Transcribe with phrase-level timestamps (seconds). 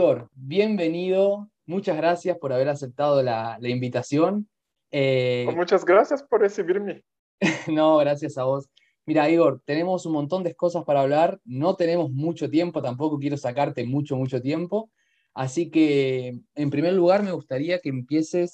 [0.00, 1.50] Igor, bienvenido.
[1.66, 4.48] Muchas gracias por haber aceptado la, invitación.
[4.90, 7.04] Eh, pues muchas gracias por recibirme.
[7.68, 8.70] no, gracias a vos.
[9.04, 11.38] Mira, Igor, tenemos un montón de cosas para hablar.
[11.44, 14.90] No tenemos mucho tiempo, tampoco quiero sacarte mucho, mucho tiempo.
[15.34, 18.52] Así que, en primer lugar, me gustaría que empieces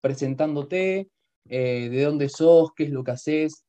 [0.00, 1.10] presentándote,
[1.50, 3.62] eh, de dónde sos, qué es lo que haces.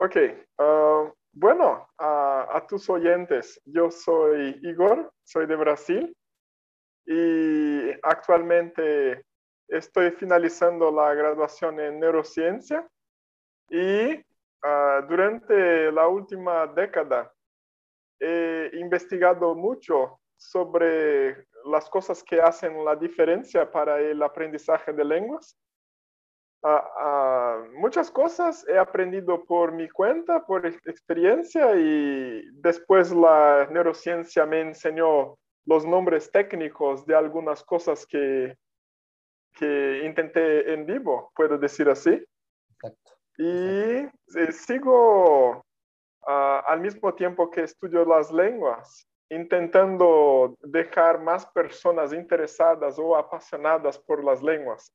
[0.00, 0.16] Ok,
[0.58, 6.16] ah, bueno, a tus oyentes, yo soy Igor, soy de Brasil
[7.06, 9.24] y actualmente
[9.68, 12.86] estoy finalizando la graduación en neurociencia
[13.70, 14.20] y
[14.62, 17.32] ah, durante la última década
[18.18, 25.56] he investigado mucho sobre las cosas que hacen la diferencia para el aprendizaje de lenguas.
[26.62, 34.46] Ah, ah, muchas cosas he aprendido por mi cuenta, por experiencia y después la neurociencia
[34.46, 38.56] me enseñó los nombres técnicos de algunas cosas que,
[39.52, 42.24] que intenté en vivo, puedo decir así.
[43.38, 45.64] Y eh, sigo
[46.26, 53.98] ah, al mismo tiempo que estudio las lenguas, intentando dejar más personas interesadas o apasionadas
[53.98, 54.92] por las lenguas.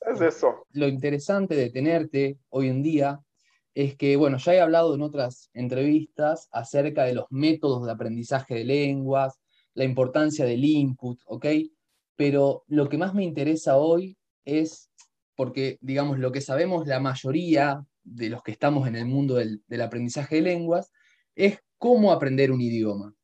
[0.00, 0.66] Es eso.
[0.70, 3.20] Lo interesante de tenerte hoy en día
[3.74, 8.54] es que, bueno, ya he hablado en otras entrevistas acerca de los métodos de aprendizaje
[8.56, 9.38] de lenguas,
[9.74, 11.46] la importancia del input, ¿ok?
[12.16, 14.90] Pero lo que más me interesa hoy es,
[15.34, 19.62] porque, digamos, lo que sabemos la mayoría de los que estamos en el mundo del,
[19.66, 20.92] del aprendizaje de lenguas,
[21.34, 23.14] es cómo aprender un idioma.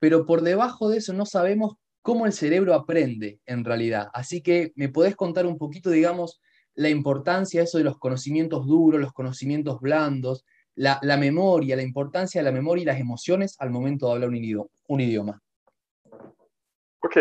[0.00, 4.08] Pero por debajo de eso no sabemos cómo el cerebro aprende en realidad.
[4.12, 6.40] Así que me podés contar un poquito, digamos,
[6.74, 10.44] la importancia eso de los conocimientos duros, los conocimientos blandos,
[10.74, 14.30] la, memoria, la importancia de la memoria y las emociones al momento de hablar
[14.88, 15.40] un idioma.
[17.00, 17.16] Ok,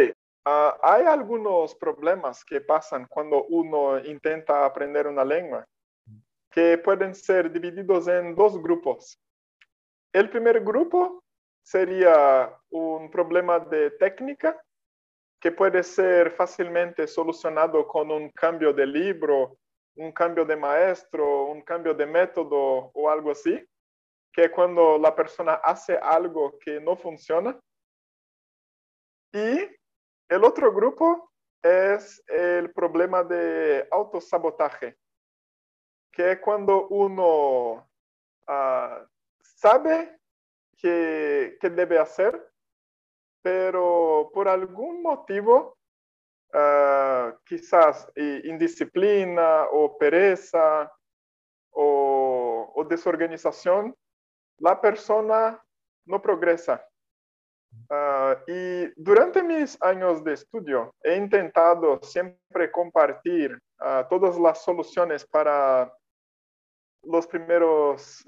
[0.45, 5.67] ah, hay algunos problemas que pasan cuando uno intenta aprender una lengua
[6.49, 9.19] que pueden ser divididos en dos grupos.
[10.11, 11.23] El primer grupo
[11.63, 14.61] sería un problema de técnica
[15.43, 19.57] que puede ser fácilmente solucionado con un cambio de libro,
[19.95, 23.61] un cambio de maestro, un cambio de método o algo así,
[24.31, 27.59] que cuando la persona hace algo que no funciona.
[29.33, 29.67] Y
[30.29, 31.29] el otro grupo
[31.61, 34.95] es el problema de autosabotaje,
[36.13, 37.85] que es cuando uno
[38.47, 39.05] uh,
[39.41, 40.17] sabe
[40.77, 42.52] qué debe hacer,
[43.43, 45.77] pero por algún motivo,
[46.53, 50.91] uh, quizás indisciplina o pereza
[51.71, 53.93] o, o, desorganización,
[54.59, 55.61] la persona
[56.05, 56.83] no progresa.
[57.89, 65.25] Uh, y durante mis años de estudio he intentado siempre compartir uh, todas las soluciones
[65.25, 65.91] para
[67.01, 68.23] los primeros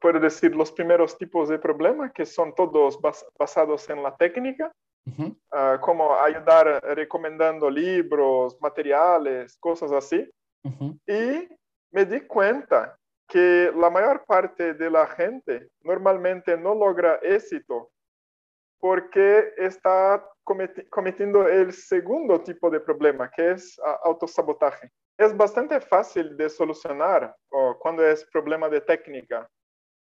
[0.00, 2.98] puedo decir, los primeros tipos de problemas, que son todos
[3.38, 4.72] basados en la técnica,
[5.52, 10.28] ah, como ayudar recomendando libros, materiales, cosas así.
[11.06, 11.48] Y
[11.90, 12.96] me di cuenta
[13.28, 17.90] que la mayor parte de la gente normalmente no logra éxito
[18.78, 26.48] porque está cometiendo el segundo tipo de problema, que es autosabotaje es bastante fácil de
[26.48, 27.34] solucionar
[27.78, 29.48] cuando es problema de técnica,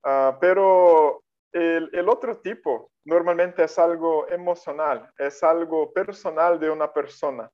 [0.03, 7.49] ah, pero el, otro tipo normalmente es algo emocional, es algo personal de una persona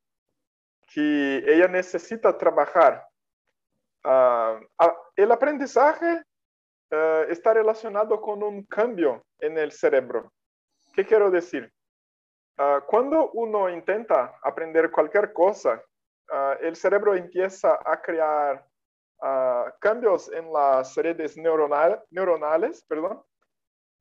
[0.93, 3.05] que ella necesita trabajar.
[4.03, 4.59] Ah,
[5.15, 6.23] el aprendizaje
[7.29, 10.33] está relacionado con un cambio en el cerebro.
[10.93, 11.71] ¿Qué quiero decir?
[12.87, 15.81] Cuando uno intenta aprender cualquier cosa,
[16.33, 18.65] Ah, el cerebro empieza a crear
[19.21, 23.21] ah, cambios en las redes neuronales, perdón,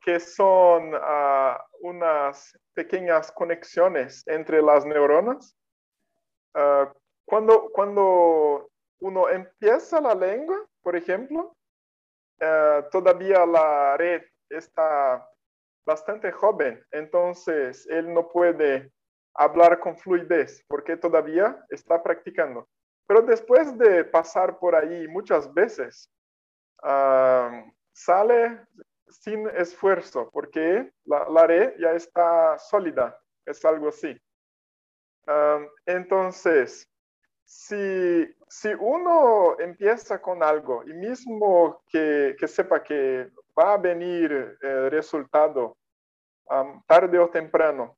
[0.00, 5.56] que son ah, unas pequeñas conexiones entre las neuronas.
[7.24, 8.70] cuando, cuando
[9.00, 11.56] uno empieza la lengua, por ejemplo,
[12.90, 15.29] todavía la red está
[15.84, 18.92] bastante joven, entonces él no puede
[19.34, 22.68] hablar con fluidez, porque todavía está practicando.
[23.06, 26.08] Pero después de pasar por ahí muchas veces,
[27.92, 28.60] sale
[29.08, 34.16] sin esfuerzo, porque la, la, red ya está sólida, es algo así.
[35.86, 36.88] entonces,
[37.44, 44.56] si, si, uno empieza con algo y mismo que, que sepa que va a venir
[44.60, 45.76] el resultado
[46.86, 47.96] tarde o temprano.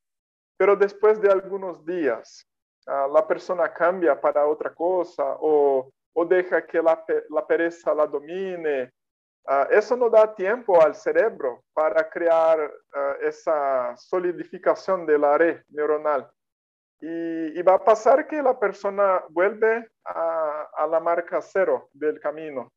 [0.57, 2.47] Pero después de algunos días,
[2.87, 8.07] ah, la persona cambia para otra cosa o, o deja que la, la, pereza la
[8.07, 8.93] domine.
[9.45, 15.63] Uh, eso no da tiempo al cerebro para crear uh, esa solidificación de la red
[15.69, 16.31] neuronal.
[17.01, 22.21] Y, y, va a pasar que la persona vuelve a, a la marca cero del
[22.21, 22.73] camino.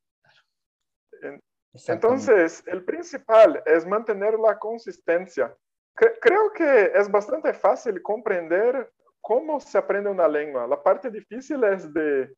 [1.88, 5.56] Entonces, el principal es mantener la consistencia.
[5.96, 8.92] Creo que es bastante fácil comprender
[9.22, 10.68] cómo se aprende una lengua.
[10.68, 12.32] La parte difícil es de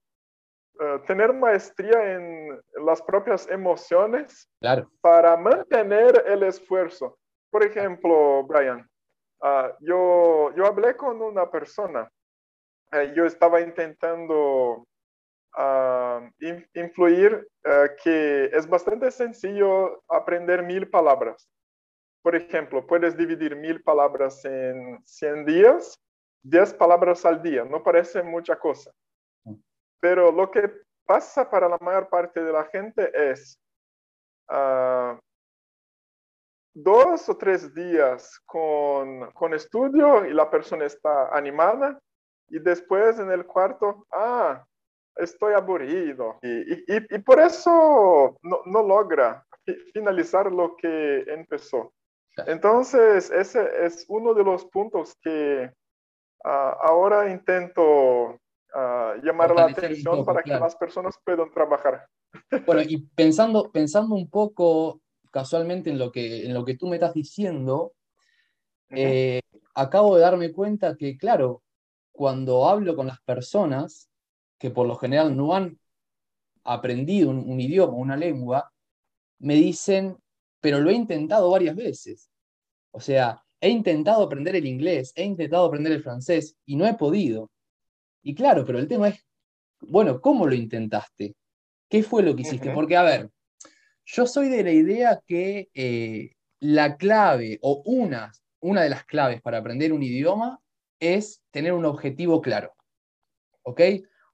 [0.80, 4.90] uh, tener maestría en las propias emociones claro.
[5.02, 7.18] para mantener el esfuerzo.
[7.50, 8.88] Por ejemplo, Brian,
[9.42, 12.10] uh, yo, yo hablé con una persona,
[12.94, 14.88] uh, yo estaba intentando
[16.74, 17.48] influir
[18.04, 21.50] que es bastante sencillo aprender mil palabras.
[22.22, 25.98] Por ejemplo, puedes dividir mil palabras en 100 días,
[26.44, 27.64] 10 palabras al día.
[27.64, 28.92] No parece mucha cosa.
[30.00, 30.72] Pero lo que
[31.06, 33.60] pasa para la mayor parte de la gente es
[34.50, 35.18] uh,
[36.74, 42.00] dos o tres días con, con estudio y la persona está animada
[42.50, 44.64] y después en el cuarto, ah,
[45.20, 46.38] estoy aburrido.
[46.42, 49.46] Y, y, y por eso no, no logra
[49.94, 51.94] finalizar lo que empezó.
[52.46, 55.72] Entonces, ese es uno de los puntos que
[56.46, 58.40] uh, ahora intento
[58.74, 60.60] uh, llamar la atención poco, para claro.
[60.60, 62.06] que las personas puedan trabajar.
[62.66, 66.98] Bueno, y pensando, pensando un poco casualmente en lo que, en lo que tú me
[66.98, 67.94] estás diciendo,
[68.92, 68.98] uh -huh.
[68.98, 69.42] eh,
[69.74, 71.64] acabo de darme cuenta que, claro,
[72.12, 74.10] cuando hablo con las personas
[74.58, 75.80] que por lo general no han
[76.64, 78.72] aprendido un, un idioma, una lengua,
[79.40, 80.18] me dicen,
[80.60, 82.30] pero lo he intentado varias veces.
[82.92, 86.94] O sea, he intentado aprender el inglés, he intentado aprender el francés y no he
[86.96, 87.52] podido.
[88.22, 89.26] Y claro, pero el tema es,
[89.82, 91.36] bueno, ¿cómo lo intentaste?
[91.90, 92.72] ¿Qué fue lo que hiciste?
[92.72, 93.30] Porque, a ver,
[94.06, 99.42] yo soy de la idea que eh, la clave o una, una de las claves
[99.42, 100.60] para aprender un idioma
[101.00, 102.74] es tener un objetivo claro.
[103.64, 103.82] ¿Ok?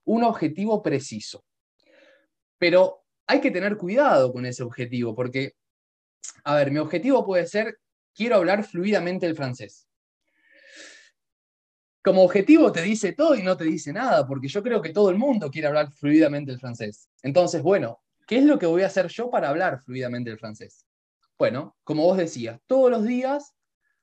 [0.04, 1.44] Un objetivo preciso.
[2.58, 5.54] Pero hay que tener cuidado con ese objetivo, porque,
[6.44, 7.78] a ver, mi objetivo puede ser,
[8.14, 9.88] quiero hablar fluidamente el francés.
[12.02, 15.08] Como objetivo te dice todo y no te dice nada, porque yo creo que todo
[15.08, 17.08] el mundo quiere hablar fluidamente el francés.
[17.22, 20.86] Entonces, bueno, ¿qué es lo que voy a hacer yo para hablar fluidamente el francés?
[21.38, 23.54] Bueno, como vos decías, todos los días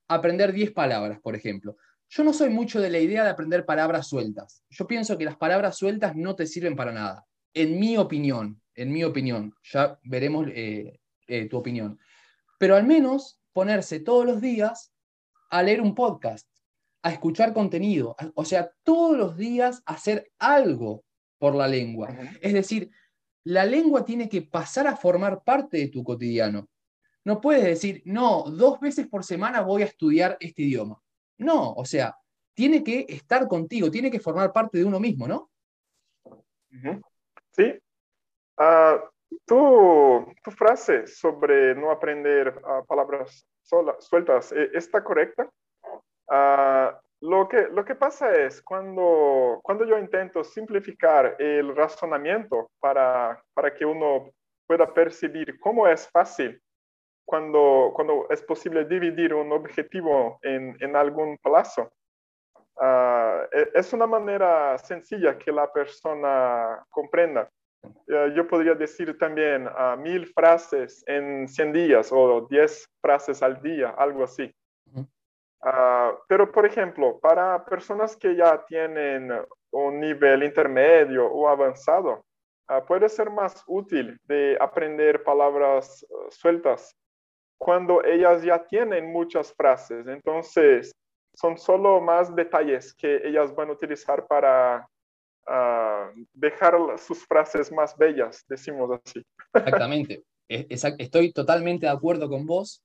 [0.08, 1.78] aprender 10 palabras, por ejemplo.
[2.14, 4.66] Yo no soy mucho de la idea de aprender palabras sueltas.
[4.70, 7.26] Yo pienso que las palabras sueltas no te sirven para nada.
[7.54, 11.98] En mi opinión, en mi opinión, ya veremos eh, eh, tu opinión.
[12.60, 14.92] Pero al menos ponerse todos los días
[15.50, 16.50] a leer un podcast,
[17.02, 21.06] a escuchar contenido, o sea, todos los días hacer algo
[21.38, 22.10] por la lengua.
[22.10, 22.40] Uh -huh.
[22.42, 22.92] Es decir,
[23.46, 26.68] la lengua tiene que pasar a formar parte de tu cotidiano.
[27.24, 31.02] No puedes decir, no, dos veces por semana voy a estudiar este idioma.
[31.42, 32.16] No, o sea,
[32.54, 35.50] tiene que estar contigo, tiene que formar parte de uno mismo, ¿no?
[37.52, 37.80] Sí.
[38.58, 39.00] Uh,
[39.46, 45.50] tu, tu, frase sobre no aprender uh, palabras sola, sueltas eh, está correcta.
[46.28, 53.44] Uh, lo, que, lo que pasa es cuando, cuando yo intento simplificar el razonamiento para,
[53.56, 54.30] para que uno
[54.68, 56.62] pueda percibir cómo es fácil
[57.32, 61.90] cuando, cuando es posible dividir un objetivo en, en algún plazo.
[62.76, 67.50] Uh, es una manera sencilla que la persona comprenda.
[67.84, 73.62] Uh, yo podría decir también uh, mil frases en 100 días o 10 frases al
[73.62, 74.54] día, algo así.
[74.94, 75.08] -huh.
[76.28, 79.32] pero, por ejemplo, para personas que ya tienen
[79.72, 82.26] un nivel intermedio o avanzado,
[82.88, 86.98] puede ser más útil de aprender palabras sueltas
[87.62, 90.08] cuando ellas ya tienen muchas frases.
[90.08, 90.92] Entonces,
[91.36, 94.90] son solo más detalles que ellas van a utilizar para
[95.48, 99.24] uh, dejar sus frases más bellas, decimos así.
[99.54, 100.24] Exactamente.
[100.50, 102.84] Estoy totalmente de acuerdo con vos,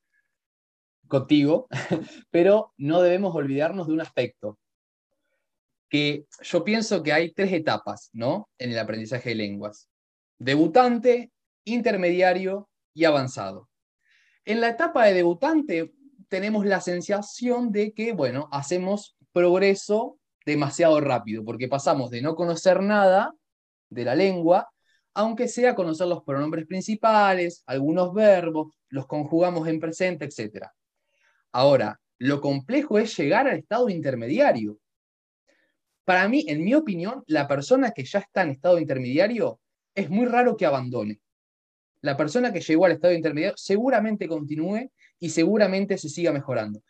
[1.08, 1.68] contigo,
[2.30, 4.58] pero no debemos olvidarnos de un aspecto,
[5.88, 8.50] que yo pienso que hay tres etapas ¿no?
[8.58, 9.88] en el aprendizaje de lenguas.
[10.38, 11.30] Debutante,
[11.64, 13.70] intermediario y avanzado.
[14.46, 15.92] En la etapa de debutante
[16.28, 22.80] tenemos la sensación de que, bueno, hacemos progreso demasiado rápido, porque pasamos de no conocer
[22.80, 23.34] nada
[23.90, 24.70] de la lengua,
[25.14, 30.68] aunque sea conocer los pronombres principales, algunos verbos, los conjugamos en presente, etc.
[31.52, 34.78] Ahora, Lo complejo es llegar al estado intermediario.
[36.04, 39.60] Para mí, en mi opinión, la persona que ya está en estado intermediario
[39.94, 41.20] es muy raro que abandone.
[42.00, 46.82] La persona que llegó al estado intermediario seguramente continúe y seguramente se siga mejorando.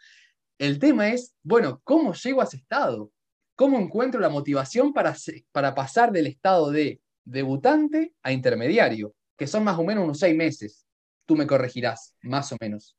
[0.58, 3.10] El tema es, bueno, ¿cómo llego a ese estado?
[3.54, 5.14] ¿Cómo encuentro la motivación para,
[5.52, 9.14] para pasar del estado de debutante a intermediario?
[9.36, 10.86] Que son más o menos unos seis meses.
[11.26, 12.96] Tú me corregirás, más o menos.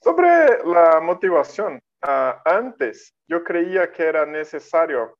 [0.00, 5.17] Sobre la motivación, ah, antes yo creía que era necesario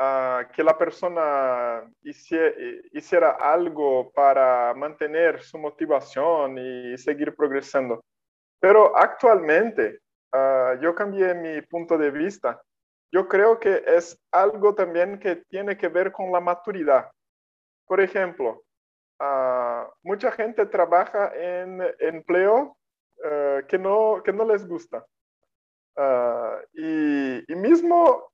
[0.00, 8.00] ah, que la persona hiciera, algo para mantener su motivación y seguir progresando.
[8.58, 10.00] Pero actualmente
[10.32, 12.60] ah, yo cambié mi punto de vista.
[13.12, 17.10] Yo creo que es algo también que tiene que ver con la maturidad.
[17.86, 18.62] Por ejemplo,
[20.02, 22.76] mucha gente trabaja en empleo
[23.22, 25.04] eh, que, no, que no les gusta.
[25.96, 28.29] Ah, y, y, mismo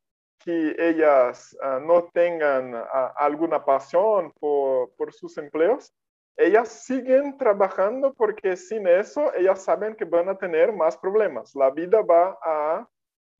[0.47, 5.93] que ellas ah, no tengan ah, alguna pasión por, por, sus empleos,
[6.39, 11.55] ellas siguen trabajando porque sin eso ellas saben que van a tener más problemas.
[11.55, 12.89] La vida va a,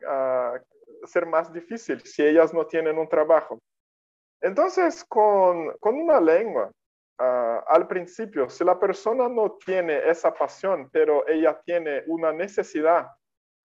[0.07, 0.61] a
[1.05, 3.59] ser más difícil si ellas no tienen un trabajo.
[4.43, 6.71] Entonces, con, con una lengua,
[7.19, 13.09] Ah, al principio, si la persona no tiene esa pasión, pero ella tiene una necesidad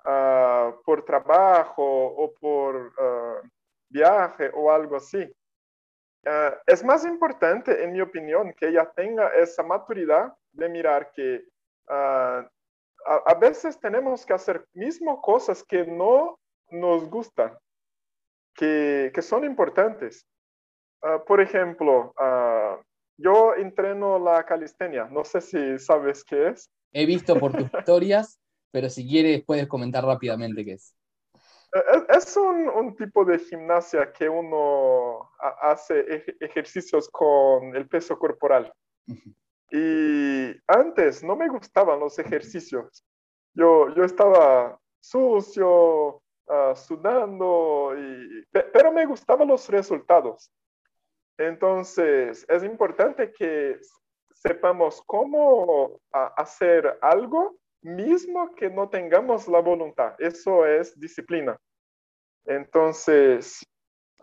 [0.04, 3.40] ah, por trabajo o por ah,
[3.88, 5.30] viaje o algo así,
[6.66, 11.42] es más importante, en mi opinión, que ella tenga esa maturidad de mirar que
[11.88, 16.38] a, veces tenemos que hacer mismo cosas que no
[16.68, 17.56] nos gustan,
[18.54, 20.26] que, que son importantes.
[21.26, 22.12] por ejemplo,
[23.22, 25.04] yo entreno la calistenia.
[25.04, 26.70] No sé si sabes qué es.
[26.92, 28.40] He visto por tus historias,
[28.70, 30.94] pero si quieres puedes comentar rápidamente qué es.
[32.08, 35.30] Es un, tipo de gimnasia que uno
[35.62, 38.72] hace ejercicios con el peso corporal.
[39.70, 43.04] Y antes no me gustaban los ejercicios.
[43.54, 50.52] Yo, yo estaba sucio, ah, sudando, y, pero me gustaban los resultados.
[51.38, 53.78] Entonces, es importante que
[54.34, 60.14] sepamos cómo hacer algo mismo que no tengamos la voluntad.
[60.18, 61.58] Eso es disciplina.
[62.44, 63.64] Entonces,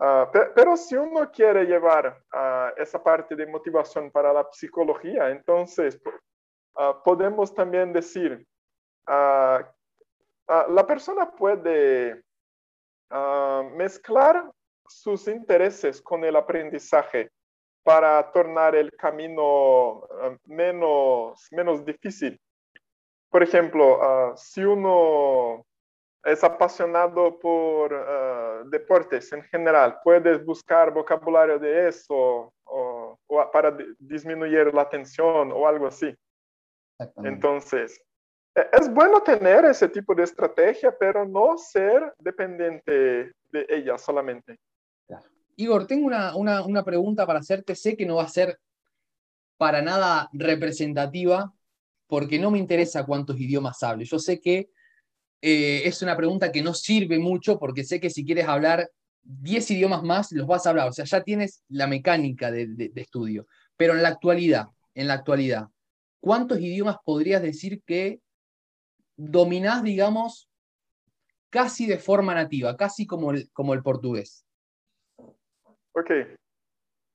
[0.00, 6.00] ah, pero si uno quiere llevar uh, esa parte de motivación para la psicología, entonces
[6.74, 8.46] uh, podemos también decir,
[9.06, 12.22] la persona puede
[13.74, 14.50] mezclar
[14.86, 17.30] sus intereses con el aprendizaje
[17.82, 20.06] para tornar el camino
[20.44, 22.38] menos, menos difícil.
[23.30, 25.64] Por ejemplo, ah, si uno
[26.24, 33.18] es apasionado por ah, deportes en general, puedes buscar vocabulario de eso o,
[33.52, 36.14] para disminuir la tensión o algo así.
[37.22, 38.00] Entonces,
[38.54, 44.58] e, es bueno tener ese tipo de estrategia, pero no ser dependiente de ella solamente.
[45.56, 47.74] Igor, tengo una, pregunta para hacerte.
[47.74, 48.58] Sé que no va a ser
[49.56, 51.52] para nada representativa
[52.08, 54.10] porque no me interesa cuántos idiomas hables.
[54.10, 54.70] Yo sé que
[55.40, 58.90] eh, es una pregunta que no sirve mucho porque sé que si quieres hablar
[59.22, 60.88] 10 idiomas más, los vas a hablar.
[60.88, 63.46] O sea, ya tienes la mecánica de, de estudio.
[63.76, 65.68] Pero en la actualidad, en la actualidad,
[66.20, 68.20] ¿cuántos idiomas podrías decir que
[69.16, 70.48] dominás, digamos,
[71.50, 74.46] casi de forma nativa, casi como el, como el portugués?
[75.92, 76.10] Ok.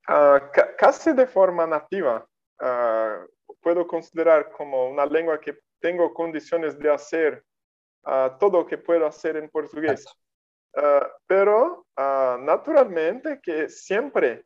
[0.06, 2.26] Ah, casi de forma nativa,
[2.60, 3.24] ah,
[3.64, 7.42] puedo considerar como una lengua que tengo condiciones de hacer
[8.06, 10.04] uh, todo lo que puedo hacer en portugués.
[11.26, 11.86] pero
[12.40, 14.44] naturalmente que siempre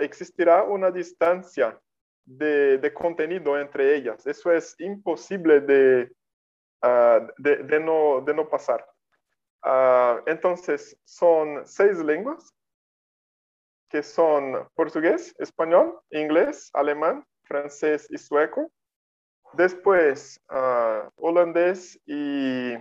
[0.00, 1.80] existirá una distancia
[2.24, 4.26] de, de, contenido entre ellas.
[4.26, 6.12] Eso es imposible de,
[7.38, 8.84] de, de, no, de no pasar.
[10.26, 12.54] entonces, son seis lenguas
[13.90, 18.70] que son portugués, español, inglés, alemán, francés y sueco.
[19.54, 22.74] Después, uh, holandés y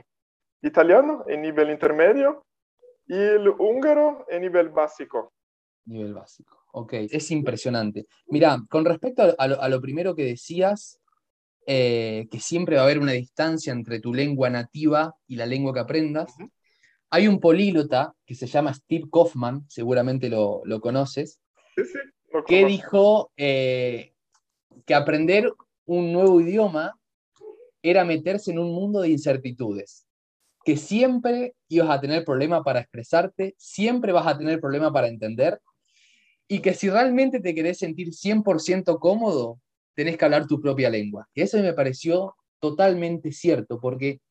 [0.61, 2.45] italiano en nivel intermedio
[3.07, 5.33] y el húngaro en nivel básico.
[5.85, 8.05] Nivel básico, ok, es impresionante.
[8.27, 10.99] Mira, con respecto a lo, primero que decías,
[11.65, 15.73] eh, que siempre va a haber una distancia entre tu lengua nativa y la lengua
[15.73, 16.35] que aprendas,
[17.09, 21.39] hay un políglota que se llama Steve Kaufman, seguramente lo, conoces,
[22.45, 24.13] que dijo eh,
[24.89, 25.53] que aprender
[25.85, 26.99] un nuevo idioma
[27.83, 30.07] era meterse en un mundo de incertitudes,
[30.65, 35.61] que siempre ibas a tener problema para expresarte, siempre vas a tener problema para entender,
[36.47, 39.59] y que si realmente te querés sentir 100% cómodo,
[39.93, 41.29] tenés que hablar tu propia lengua.
[41.35, 44.21] Y eso me pareció totalmente cierto, porque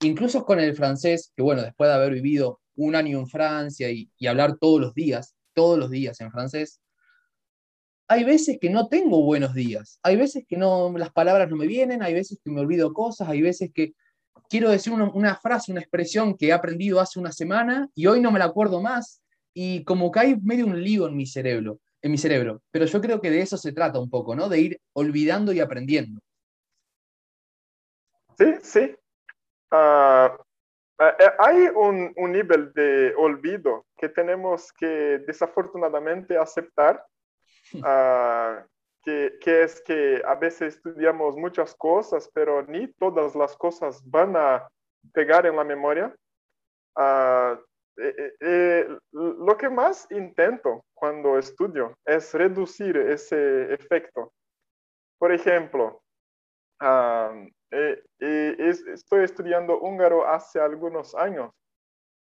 [0.00, 4.26] incluso con el francés, que bueno, después de haber vivido un año en Francia y
[4.26, 6.80] hablar todos los días, todos los días en francés,
[8.10, 11.68] hay veces que no tengo buenos días, hay veces que no, las palabras no me
[11.68, 13.94] vienen, hay veces que me olvido cosas, hay veces que
[14.48, 18.32] quiero decir una, frase, una expresión que he aprendido hace una semana y hoy no
[18.32, 19.22] me la acuerdo más
[19.54, 22.60] y como que hay medio un lío en mi cerebro, en mi cerebro.
[22.72, 24.48] Pero yo creo que de eso se trata un poco, ¿no?
[24.48, 26.20] De ir olvidando y aprendiendo.
[28.36, 28.80] Sí, sí.
[28.80, 30.28] Eh,
[31.38, 37.04] hay un, un nivel de olvido que tenemos que desafortunadamente aceptar
[37.82, 38.64] Ah,
[39.02, 44.36] que, que, es que a veces estudiamos muchas cosas, pero ni todas las cosas van
[44.36, 44.68] a
[45.12, 46.14] pegar en la memoria.
[46.96, 47.56] Uh,
[49.12, 54.32] lo que más intento cuando estudio es reducir ese efecto.
[55.18, 56.00] Por ejemplo,
[57.70, 61.50] estoy estudiando húngaro hace algunos años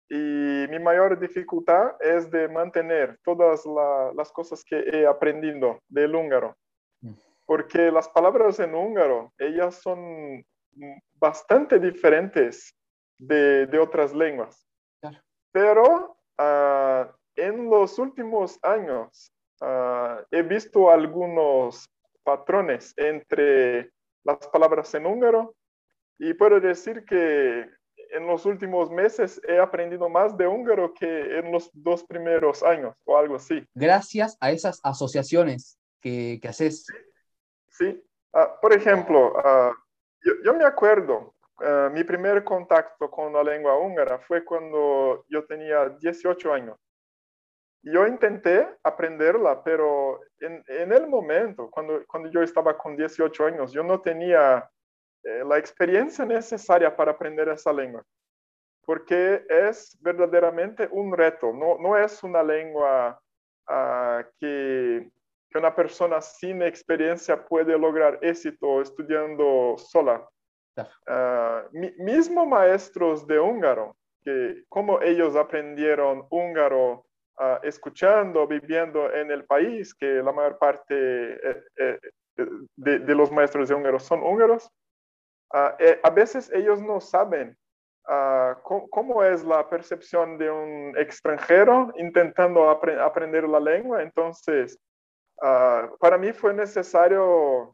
[0.10, 3.64] y mi mayor dificultad es de mantener todas
[4.16, 6.56] las cosas que he aprendido del húngaro.
[7.02, 7.14] Mm.
[7.46, 10.46] Porque las palabras en húngaro, ellas son
[11.16, 12.74] bastante diferentes
[13.18, 14.66] de, otras lenguas.
[15.52, 21.90] Pero ah, en los últimos años ah, he visto algunos
[22.24, 23.92] patrones entre
[24.24, 25.56] las palabras en húngaro
[26.20, 27.70] y puedo decir que
[28.12, 32.96] en los últimos meses he aprendido más de húngaro que en los dos primeros años
[33.06, 33.66] o algo así.
[33.74, 36.86] Gracias a esas asociaciones que, que haces.
[37.70, 39.72] Sí, ah, por ejemplo, ah,
[40.44, 45.90] yo, me acuerdo, ah, mi primer contacto con la lengua húngara fue cuando yo tenía
[45.90, 46.78] 18 años.
[47.84, 53.72] Yo intenté aprenderla, pero en, en el momento, cuando, cuando yo estaba con 18 años,
[53.72, 54.70] yo no tenía
[55.46, 58.04] la experiencia necesaria para aprender esa lengua,
[58.86, 63.20] porque es verdaderamente un reto, no, no es una lengua
[63.68, 65.10] ah, que,
[65.50, 70.26] que, una persona sin experiencia puede lograr éxito estudiando sola.
[70.78, 77.06] Uh, mismo maestros de húngaro, que como ellos aprendieron húngaro
[77.40, 82.00] uh, escuchando, viviendo en el país, que la mayor parte eh, eh,
[82.76, 84.72] de, de, los maestros de húngaro son húngaros,
[85.54, 87.58] Ah, eh, a veces ellos no saben
[88.08, 94.02] ah, cómo, es la percepción de un extranjero intentando aprender la lengua.
[94.02, 94.78] Entonces,
[95.42, 97.74] ah, para mí fue necesario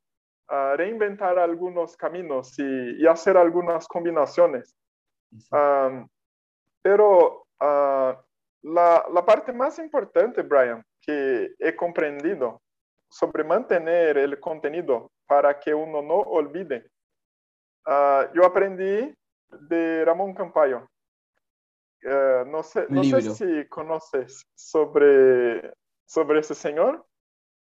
[0.75, 4.75] reinventar algunos caminos y, hacer algunas combinaciones.
[6.83, 12.61] pero la, la parte más importante, Brian, que he comprendido
[13.09, 16.92] sobre mantener el contenido para que uno no olvide
[17.85, 19.13] Uh, yo aprendí
[19.49, 20.87] de Ramón Campayo.
[22.03, 25.73] Uh, no sé, no sé si conoces sobre,
[26.05, 27.05] sobre ese señor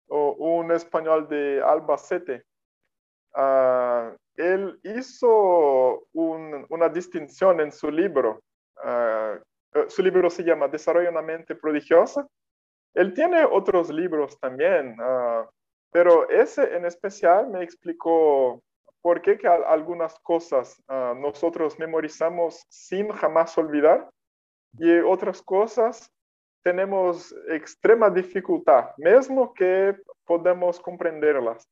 [0.09, 2.45] o un español de Albacete.
[3.35, 8.41] Uh, él hizo un, una distinción en su libro.
[9.89, 12.27] su libro se llama Desarrollo de una mente prodigiosa.
[12.95, 14.97] Él tiene otros libros también,
[15.91, 18.63] pero ese en especial me explicó
[19.05, 24.09] por qué que algunas cosas ah, nosotros memorizamos sin jamás olvidar
[24.79, 26.11] y otras cosas
[26.63, 31.69] tenemos extrema dificultad, mismo que podemos comprenderlas.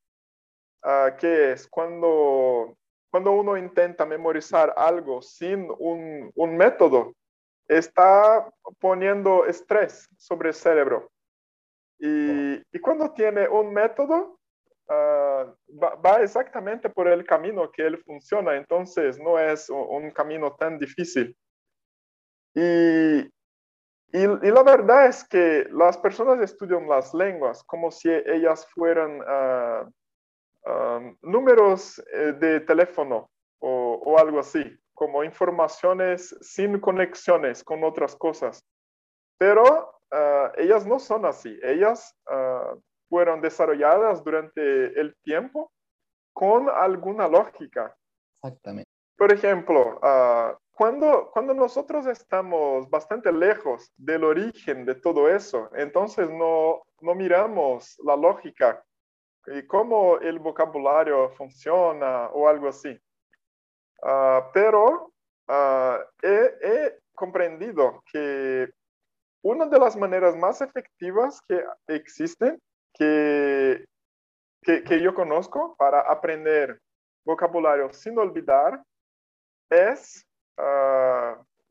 [0.85, 2.77] Uh, que es cuando,
[3.11, 7.15] cuando uno intenta memorizar algo sin un, un método,
[7.67, 11.11] está poniendo estrés sobre el cerebro.
[11.99, 14.39] Y, y cuando tiene un método,
[14.93, 15.47] Ah,
[16.05, 21.37] va, exactamente por el camino que él funciona, entonces no es un camino tan difícil.
[22.55, 23.21] Y,
[24.13, 29.89] y, la verdad es que las personas estudian las lenguas como si ellas fueran ah,
[30.67, 38.15] ah, números eh, de teléfono o, o, algo así, como informaciones sin conexiones con otras
[38.17, 38.63] cosas.
[39.39, 39.89] Pero
[40.59, 42.15] ellas no son así, ellas
[43.13, 45.71] fueron desarrolladas durante el tiempo
[46.33, 47.95] con alguna lógica.
[48.37, 48.91] Exactamente.
[49.19, 56.31] Por ejemplo, uh, cuando, cuando nosotros estamos bastante lejos del origen de todo eso, entonces
[56.31, 58.83] no, no miramos la lógica
[59.47, 62.99] y cómo el vocabulario funciona o algo así.
[64.03, 65.13] Ah, pero
[65.49, 68.71] ah, he, comprendido que
[69.43, 72.59] una de las maneras más efectivas que existen,
[72.95, 73.85] que,
[74.63, 76.81] que, yo conozco para aprender
[77.25, 78.83] vocabulario sin olvidar,
[79.71, 80.27] es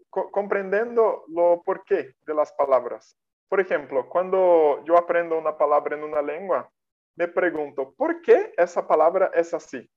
[0.09, 3.15] comprendiendo lo porqué de las palabras.
[3.47, 6.69] Por ejemplo, cuando yo aprendo una palabra en una lengua,
[7.15, 9.89] me pregunto, ¿por qué esa palabra es así?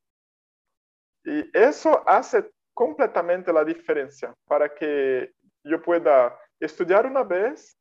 [1.24, 5.32] Y eso hace completamente la diferencia para que
[5.62, 7.76] yo pueda estudiar una vez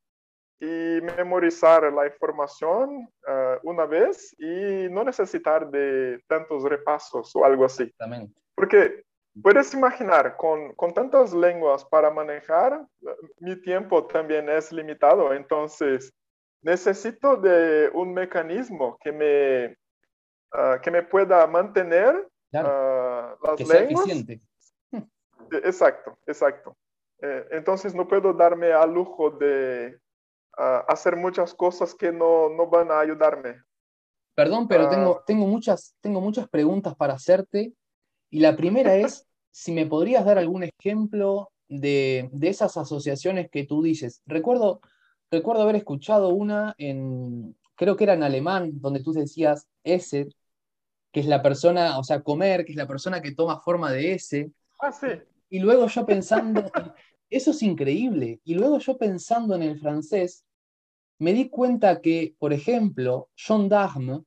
[0.60, 7.66] y memorizar la información uh, una vez y no necesitar de tantos repasos o algo
[7.66, 7.94] así.
[8.56, 9.04] Porque
[9.42, 12.86] puedes imaginar, con, con tantas lenguas para manejar,
[13.40, 16.14] mi tiempo también es limitado, entonces
[16.62, 19.78] necesito de un mecanismo que me,
[20.54, 23.38] uh, que me pueda mantener claro.
[23.42, 24.06] uh, las que lenguas.
[24.06, 24.42] Sea eficiente.
[25.52, 26.76] Exacto, exacto.
[27.22, 29.98] Eh, entonces no puedo darme al lujo de
[30.58, 33.62] hacer muchas cosas que no, no, van a ayudarme.
[34.36, 37.74] Perdón, pero tengo, tengo, muchas, tengo muchas preguntas para hacerte.
[38.30, 43.66] Y la primera es si me podrías dar algún ejemplo de, de esas asociaciones que
[43.66, 44.22] tú dices.
[44.26, 44.82] Recuerdo,
[45.32, 50.30] recuerdo haber escuchado una en, creo que era en alemán, donde tú decías ese,
[51.12, 54.14] que es la persona, o sea, comer, que es la persona que toma forma de
[54.14, 54.52] ese.
[54.80, 55.08] Ah, sí.
[55.50, 56.72] Y luego yo pensando,
[57.36, 60.46] eso es increíble, y luego yo pensando en el francés,
[61.20, 64.24] me di cuenta que, por ejemplo, gendarme,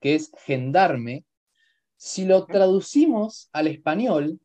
[0.00, 1.24] que es gendarme,
[1.96, 4.40] si lo traducimos al español,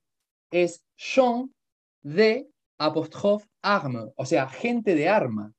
[0.49, 1.53] es Jean
[2.01, 5.53] de apostrophe arme, o sea, gente de arma.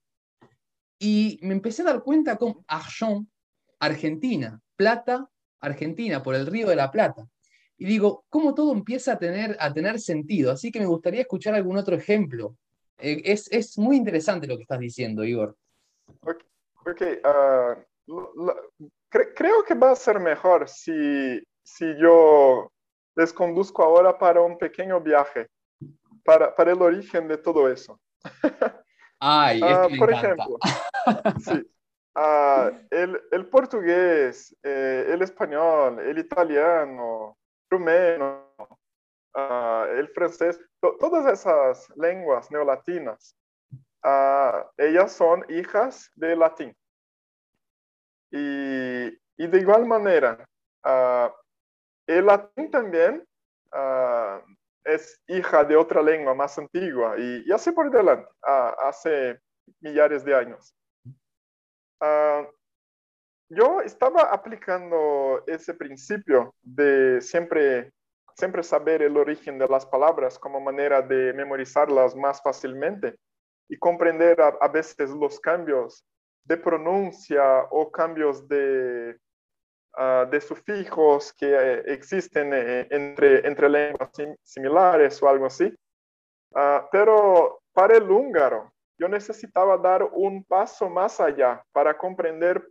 [0.99, 3.29] Y me empecé a dar cuenta con Argent,
[3.79, 5.31] Argentina, Plata,
[5.61, 7.29] Argentina, por el Río de la Plata.
[7.85, 10.51] Y digo, ¿cómo todo empieza a tener, a tener sentido?
[10.51, 12.57] Así que me gustaría escuchar algún otro ejemplo.
[12.97, 15.55] Eh, es, es, muy interesante lo que estás diciendo, Igor.
[16.23, 17.77] Ok, ah,
[19.11, 22.73] creo que va a ser mejor si, si yo
[23.17, 25.51] les conduzco ahora para un pequeño viaje,
[26.25, 28.01] para, para el origen de todo eso.
[29.21, 30.57] Ay, uh, por ejemplo,
[31.45, 31.71] sí,
[32.17, 37.37] uh, el, el, portugués, eh, el español, el italiano,
[37.81, 43.37] uh, el francés, to todas esas lenguas neolatinas,
[44.77, 46.77] ellas son hijas del latín.
[48.31, 50.47] Y, de igual manera,
[52.07, 53.27] el latín también
[54.85, 59.41] es hija de otra lengua más antigua y, y así por delante, hace
[59.81, 60.75] millares de años.
[63.49, 67.93] Yo estaba aplicando ese principio de siempre,
[68.37, 73.17] siempre saber el origen de las palabras como manera de memorizarlas más fácilmente
[73.69, 76.05] y comprender a, veces los cambios
[76.45, 79.17] de pronuncia o cambios de,
[79.97, 85.73] Uh, de sufijos que eh, existen eh, entre, entre lenguas sim similares o algo así.
[86.51, 92.69] Uh, pero para el húngaro, yo necesitaba dar un paso más allá para comprender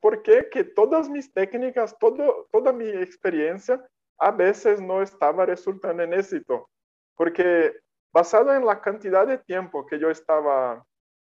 [0.00, 3.84] por qué que todas mis técnicas, todo, toda mi experiencia,
[4.18, 6.68] a veces no estaba resultando en éxito.
[7.16, 7.74] Porque
[8.12, 10.84] basado en la cantidad de tiempo que yo estaba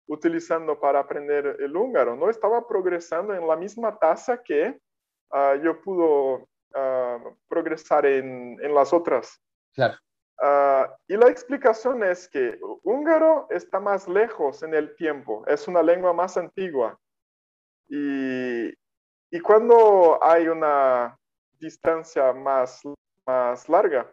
[0.07, 4.79] utilizando para aprender el húngaro, no estaba progresando en la misma tasa que
[5.31, 9.39] uh, yo pudo uh, progresar en, en, las otras.
[9.73, 9.95] Claro.
[10.41, 15.83] Uh, y la explicación es que húngaro está más lejos en el tiempo, es una
[15.83, 16.97] lengua más antigua.
[17.89, 18.71] Y,
[19.41, 21.17] cuando hay una
[21.59, 22.81] distancia más,
[23.25, 24.11] más larga,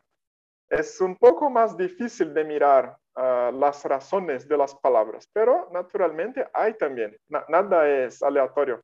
[0.68, 6.48] es un poco más difícil de mirar uh, las razones de las palabras, pero naturalmente
[6.52, 8.82] hay también, Na nada es aleatorio.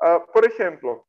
[0.00, 1.06] Uh, por ejemplo,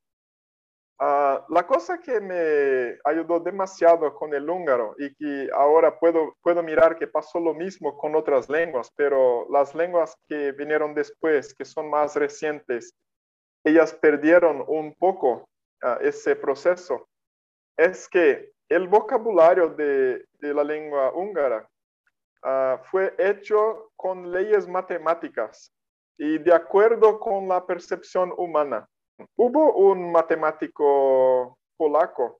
[1.04, 6.63] Uh, la cosa que me ayudó demasiado con el húngaro y que ahora puedo, puedo
[6.63, 11.66] mirar que pasó lo mismo con otras lenguas, pero las lenguas que vinieron después, que
[11.66, 12.96] son más recientes,
[13.66, 15.50] ellas perdieron un poco
[15.84, 17.10] uh, ese proceso,
[17.76, 21.68] es que el vocabulario de, la lengua húngara
[22.44, 25.70] uh, fue hecho con leyes matemáticas
[26.18, 28.88] y de acuerdo con la percepción humana.
[29.36, 32.39] Hubo un matemático polaco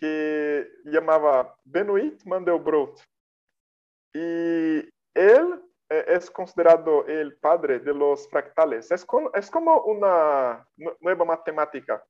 [0.00, 3.02] que llamaba Benoit Mandelbrot
[4.14, 4.78] y
[5.14, 8.90] él eh, es considerado el padre de los fractales.
[8.90, 10.66] Es, como una
[11.00, 12.02] nueva matemática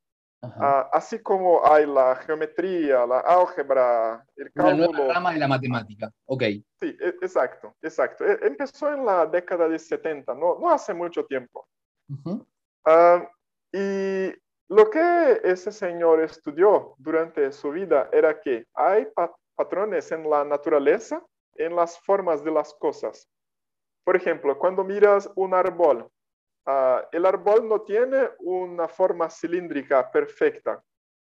[0.43, 4.89] Ah, así como hay la geometría, la álgebra, el cálculo.
[4.89, 6.43] Una nueva rama de la matemática, ok.
[6.81, 8.25] Sí, e, exacto, exacto.
[8.25, 11.69] E, empezó en la década de 70, no, no hace mucho tiempo.
[12.87, 13.23] Ah,
[13.73, 14.33] y
[14.69, 19.07] lo que ese señor estudió durante su vida era que hay
[19.57, 23.29] patrones en la naturaleza, en las formas de las cosas.
[24.05, 26.11] Por ejemplo, cuando miras un árbol,
[26.67, 30.83] Ah, el árbol no tiene una forma cilíndrica perfecta.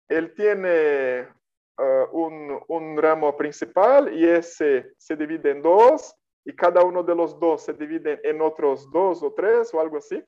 [0.09, 1.27] Él tiene
[1.79, 7.39] ah, un, ramo principal y ese se divide en dos y cada uno de los
[7.41, 10.23] dos se divide en otros dos o tres o algo así.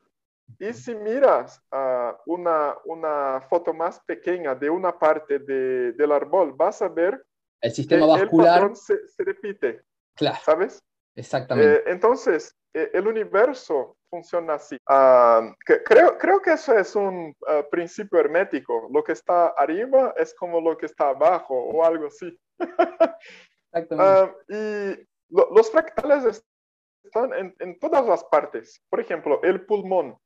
[0.58, 6.80] Y si miras ah, una, una foto más pequeña de una parte del árbol, vas
[6.82, 7.24] a ver
[7.60, 9.82] el sistema vascular se, repite.
[10.14, 10.38] Claro.
[10.44, 10.82] ¿Sabes?
[11.14, 11.78] Exactamente.
[11.78, 14.78] Eh, entonces, e, el universo funciona así.
[14.88, 18.88] Ah, creo, creo que eso es un ah, principio hermético.
[18.92, 22.38] Lo que está arriba es como lo que está abajo o algo así.
[23.72, 24.36] Exactamente.
[24.48, 26.44] Y los fractales
[27.04, 28.82] están en, todas las partes.
[28.88, 30.16] Por ejemplo, el pulmón,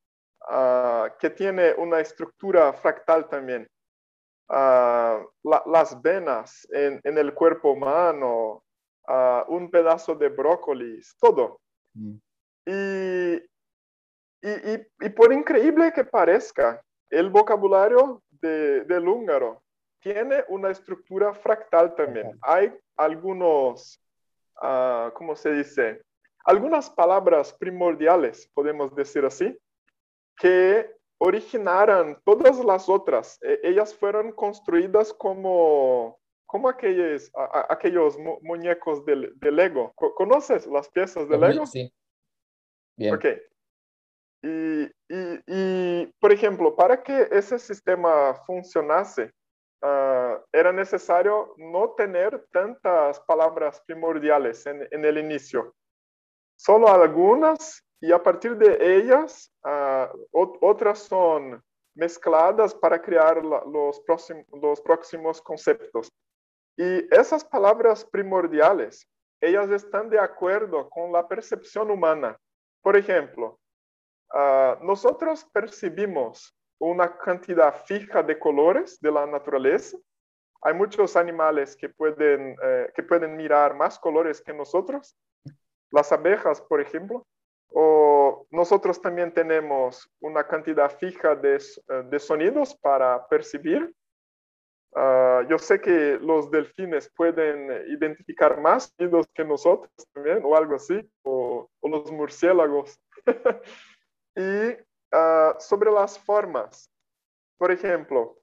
[1.19, 3.69] que tiene una estructura fractal también.
[4.49, 8.63] las venas en, el cuerpo humano,
[9.49, 11.61] un pedazo de brócolis, todo.
[11.95, 12.17] Mm.
[12.67, 13.35] Y,
[14.43, 19.63] y, y, por increíble que parezca, el vocabulario de, del húngaro
[20.01, 22.39] tiene una estructura fractal también.
[22.43, 24.01] Hay algunos,
[24.63, 26.03] uh, ¿cómo se dice?
[26.45, 29.57] Algunas palabras primordiales, podemos decir así,
[30.37, 33.39] que originaron todas las otras.
[33.43, 37.31] E, ellas fueron construidas como, como aquellos,
[37.69, 39.93] aquellos muñecos de, de Lego.
[39.95, 41.67] ¿Conoces las piezas de Lego?
[41.67, 41.93] Sí.
[43.13, 43.25] Ok.
[44.43, 49.33] Y, y, y, por ejemplo, para que ese sistema funcionase,
[49.83, 55.75] uh, era necesario no tener tantas palabras primordiales en, en, el inicio,
[56.57, 60.07] solo algunas y a partir de ellas uh,
[60.61, 61.63] otras son
[61.95, 66.11] mezcladas para crear los, próximos, los próximos conceptos.
[66.77, 69.07] Y esas palabras primordiales,
[69.41, 72.39] ellas están de acuerdo con la percepción humana.
[72.83, 73.59] Por ejemplo,
[74.33, 79.99] uh, nosotros percibimos una cantidad fija de colores de la naturaleza.
[80.63, 85.17] Hay muchos animales que pueden, eh, que pueden mirar más colores que nosotros.
[85.91, 87.27] Las abejas, por ejemplo.
[87.73, 93.95] O nosotros también tenemos una cantidad fija de, eh, de sonidos para percibir.
[94.93, 100.75] Uh, yo sé que los delfines pueden identificar más sonidos que nosotros también, o algo
[100.75, 102.99] así, o, o los murciélagos.
[104.35, 106.91] y uh, sobre las formas,
[107.57, 108.37] por ejemplo,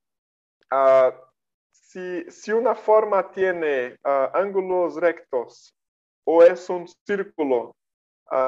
[0.71, 1.11] uh,
[1.69, 3.97] si, si, una forma tiene
[4.33, 5.73] ángulos rectos
[6.25, 7.75] o es un círculo,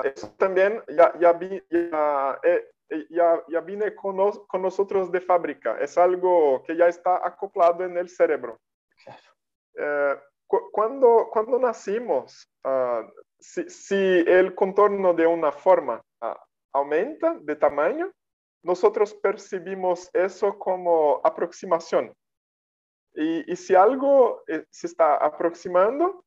[0.04, 2.66] eso también ya, ya, vi, ya, eh,
[3.10, 7.98] ya, ya viene con, con, nosotros de fábrica, es algo que ya está acoplado en
[7.98, 8.60] el cerebro.
[9.78, 10.16] Eh,
[10.72, 13.08] cuando, cuando nacimos, uh,
[13.40, 16.34] si, si, el contorno de una forma uh,
[16.74, 18.12] aumenta de tamaño,
[18.64, 22.14] nosotros percibimos eso como aproximación.
[23.14, 26.26] Y, y si algo eh, se está aproximando,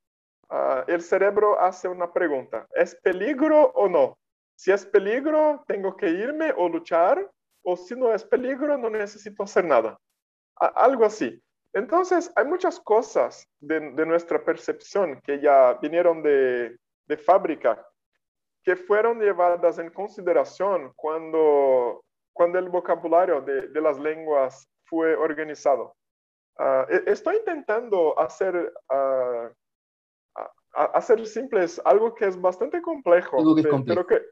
[0.52, 4.18] uh, el cerebro hace una pregunta, ¿es peligro o no?
[4.54, 7.28] Si es peligro, tengo que irme o luchar,
[7.64, 9.98] o si no es peligro, no necesito hacer nada.
[10.56, 11.42] algo así.
[11.72, 16.76] Entonces, hay muchas cosas de, nuestra percepción que ya vinieron de,
[17.26, 17.86] fábrica,
[18.62, 25.94] que fueron llevadas en consideración cuando, cuando el vocabulario de, las lenguas fue organizado.
[26.58, 29.48] Ah, e, estoy intentando hacer uh,
[30.74, 33.38] hacer simples algo que es bastante complejo,
[33.86, 34.22] pero que,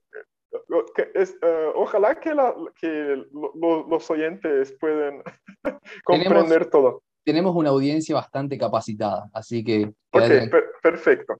[1.14, 2.34] es, eh, ojalá que,
[2.80, 5.22] que los oyentes pueden
[6.04, 7.02] comprender todo.
[7.24, 9.92] Tenemos una audiencia bastante capacitada, así que...
[10.12, 11.36] Ok, perfecto.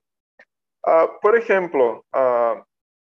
[0.85, 2.63] Ah, por ejemplo, uh,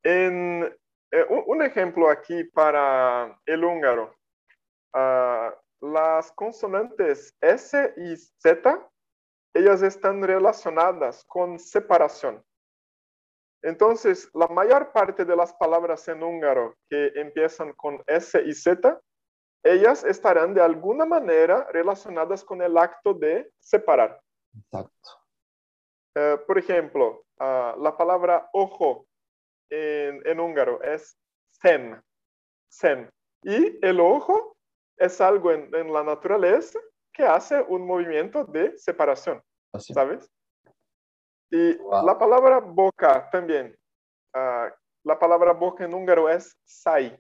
[0.04, 0.63] en,
[1.12, 4.15] eh, un, ejemplo aquí para el húngaro.
[4.94, 8.91] Ah, las consonantes S y Z
[9.54, 12.44] ellas están relacionadas con separación.
[13.64, 19.00] Entonces, la mayor parte de las palabras en húngaro que empiezan con S y Z,
[19.64, 24.20] ellas estarán de alguna manera relacionadas con el acto de separar.
[24.58, 25.10] Exacto.
[26.16, 29.06] Eh, por ejemplo, ah, la palabra ojo
[29.70, 31.18] en, húngaro es
[31.50, 32.02] sen,
[32.70, 33.10] sen.
[33.44, 34.58] Y el ojo
[34.98, 36.80] es algo en, la naturaleza
[37.13, 39.41] que hace un movimiento de separación,
[39.78, 40.30] ¿sabes?
[41.50, 43.76] Y la palabra boca también,
[44.34, 47.17] ah, la palabra boca en húngaro es sai,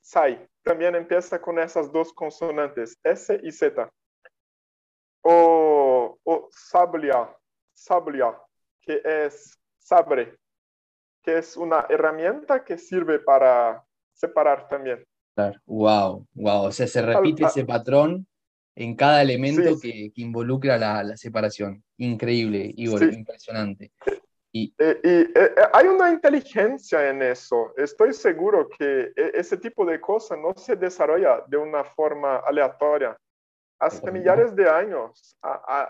[0.00, 3.90] sai, también empieza con esas dos consonantes, S y Z.
[5.22, 7.34] O, o sablia,
[7.74, 8.38] sablia,
[8.80, 10.38] que es sabre,
[11.22, 15.04] que es una herramienta que sirve para separar también.
[15.66, 16.64] Wow, wow.
[16.64, 18.26] O sea, se repite ese patrón
[18.74, 21.82] en cada elemento que, involucra la, separación.
[21.96, 23.92] Increíble, Igor, impresionante.
[24.52, 27.72] Y, eh, eh, eh, hay una inteligencia en eso.
[27.76, 33.16] Estoy seguro que ese tipo de cosas no se desarrolla de una forma aleatoria.
[33.78, 35.36] Hace millares de años,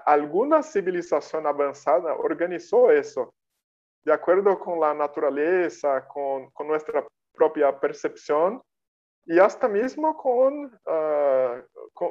[0.06, 3.34] alguna civilización avanzada organizó eso,
[4.04, 8.62] de acuerdo con la naturaleza, con, con nuestra propia percepción
[9.26, 11.60] y hasta mismo con, ah,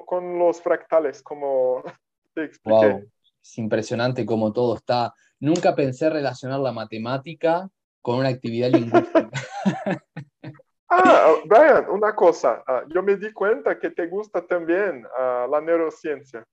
[0.06, 1.84] con, los fractales, como
[2.34, 3.08] te expliqué.
[3.41, 5.13] Es impresionante cómo todo está.
[5.39, 7.69] Nunca pensé relacionar la matemática
[8.02, 9.30] con una actividad lingüística.
[10.89, 12.63] ah, Brian, una cosa.
[12.67, 16.45] Ah, yo me di cuenta que te gusta también ah, la neurociencia.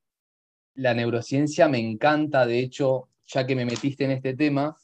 [0.75, 2.46] La neurociencia me encanta.
[2.46, 4.77] De hecho, ya que me metiste en este tema,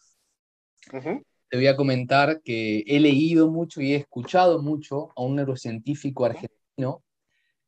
[0.91, 6.25] te voy a comentar que he leído mucho y he escuchado mucho a un neurocientífico
[6.25, 7.03] argentino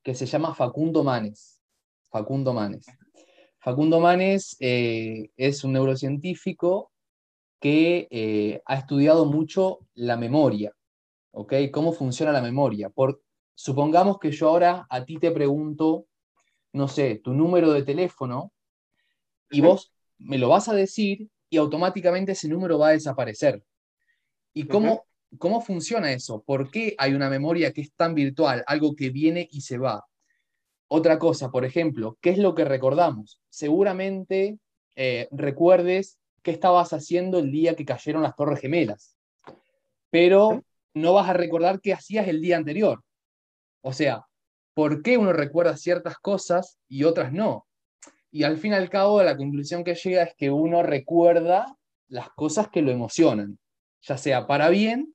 [0.05, 1.61] que se llama Facundo Manes.
[2.11, 2.87] Facundo Manes.
[3.59, 6.93] Facundo Manes eh, es un neurocientífico
[7.59, 10.73] que eh, ha estudiado mucho la memoria,
[11.31, 11.55] ¿ok?
[11.73, 12.91] ¿Cómo funciona la memoria?
[12.91, 13.23] Por,
[13.55, 16.07] supongamos que yo ahora a ti te pregunto,
[16.75, 18.53] no sé, tu número de teléfono
[19.51, 23.65] y vos me lo vas a decir y automáticamente ese número va a desaparecer.
[24.53, 25.07] ¿Y cómo,
[25.39, 26.43] cómo funciona eso?
[26.43, 30.05] ¿Por qué hay una memoria que es tan virtual, algo que viene y se va?
[30.89, 33.41] Otra cosa, por ejemplo, ¿qué es lo que recordamos?
[33.49, 34.59] Seguramente
[34.97, 39.17] eh, recuerdes qué estabas haciendo el día que cayeron las Torres Gemelas,
[40.11, 40.63] pero
[40.95, 43.03] no vas a recordar qué hacías el día anterior.
[43.83, 44.27] O sea,
[44.75, 47.67] ¿por qué uno recuerda ciertas cosas y otras no?
[48.31, 51.77] Y al fin y al cabo, la conclusión que llega es que uno recuerda
[52.09, 53.59] las cosas que lo emocionan
[54.07, 55.14] ya sea para bien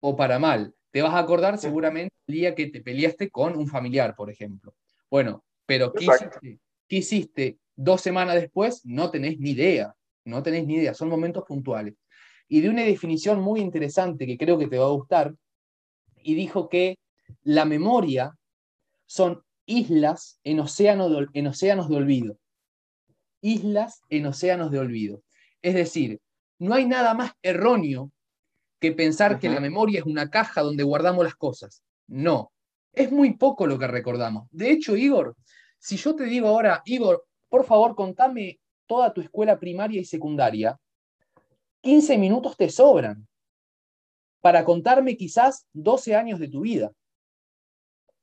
[0.00, 0.74] o para mal.
[0.90, 4.74] Te vas a acordar seguramente el día que te peleaste con un familiar, por ejemplo.
[5.10, 6.06] Bueno, pero ¿qué
[6.88, 7.58] hiciste?
[7.78, 8.84] dos semanas después?
[8.84, 11.94] No tenés ni idea, no tenés ni idea, son momentos puntuales.
[12.48, 15.34] Y de una definición muy interesante que creo que te va a gustar,
[16.22, 16.98] y dijo que
[17.42, 18.34] la memoria
[19.06, 20.60] son islas en, en
[21.46, 22.38] océanos de olvido.
[23.40, 25.22] Islas en océanos de olvido.
[25.62, 26.20] Es decir,
[26.58, 28.10] no hay nada más erróneo
[28.80, 31.82] que pensar que la memoria es una caja donde guardamos las cosas.
[32.06, 32.52] No,
[32.92, 34.48] es muy poco lo que recordamos.
[34.50, 35.36] De hecho, Igor,
[35.78, 40.78] si yo te digo ahora, Igor, por favor, contame toda tu escuela primaria y secundaria,
[41.82, 43.26] 15 minutos te sobran
[44.40, 46.92] para contarme quizás 12 años de tu vida.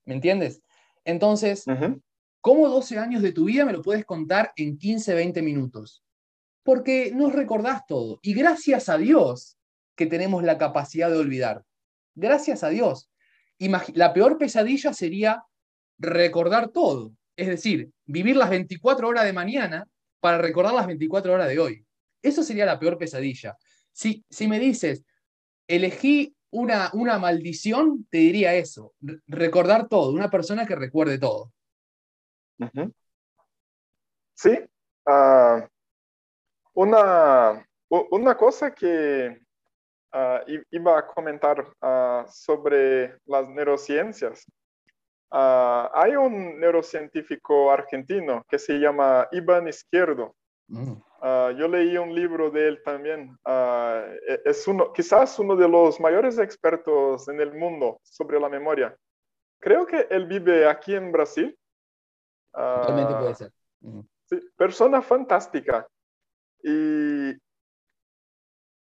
[0.06, 0.62] ¿Me entiendes?
[1.04, 1.66] Entonces,
[2.42, 6.04] ¿cómo 12 años de tu vida me lo puedes contar en 15, 20 minutos?
[6.64, 8.20] Porque no recordás todo.
[8.22, 9.55] Y gracias a Dios,
[9.96, 11.64] que tenemos la capacidad de olvidar.
[12.16, 13.10] Gracias a Dios.
[13.58, 15.44] la peor pesadilla sería
[15.98, 17.14] recordar todo.
[17.38, 19.88] Es decir, vivir las 24 horas de mañana
[20.20, 21.86] para recordar las 24 horas de hoy.
[22.22, 23.58] Eso sería la peor pesadilla.
[23.92, 25.04] Si, si me dices,
[25.68, 28.94] elegí una, una maldición, te diría eso,
[29.28, 31.52] recordar todo, una persona que recuerde todo.
[34.34, 34.58] Sí,
[35.06, 35.68] ah,
[36.74, 39.45] una, una cosa que
[40.14, 40.40] uh,
[40.72, 44.46] iba a comentar uh, sobre las neurociencias.
[45.32, 50.36] Uh, hay un neurocientífico argentino que se llama Iván Izquierdo.
[50.68, 50.96] Mm.
[51.60, 53.38] yo leí un libro de él también.
[53.46, 58.96] E, es uno, quizás uno de los mayores expertos en el mundo sobre la memoria.
[59.60, 61.56] Creo que él vive aquí en Brasil.
[62.52, 63.52] Realmente puede ser.
[64.26, 65.88] Sí, persona fantástica.
[66.64, 67.34] Y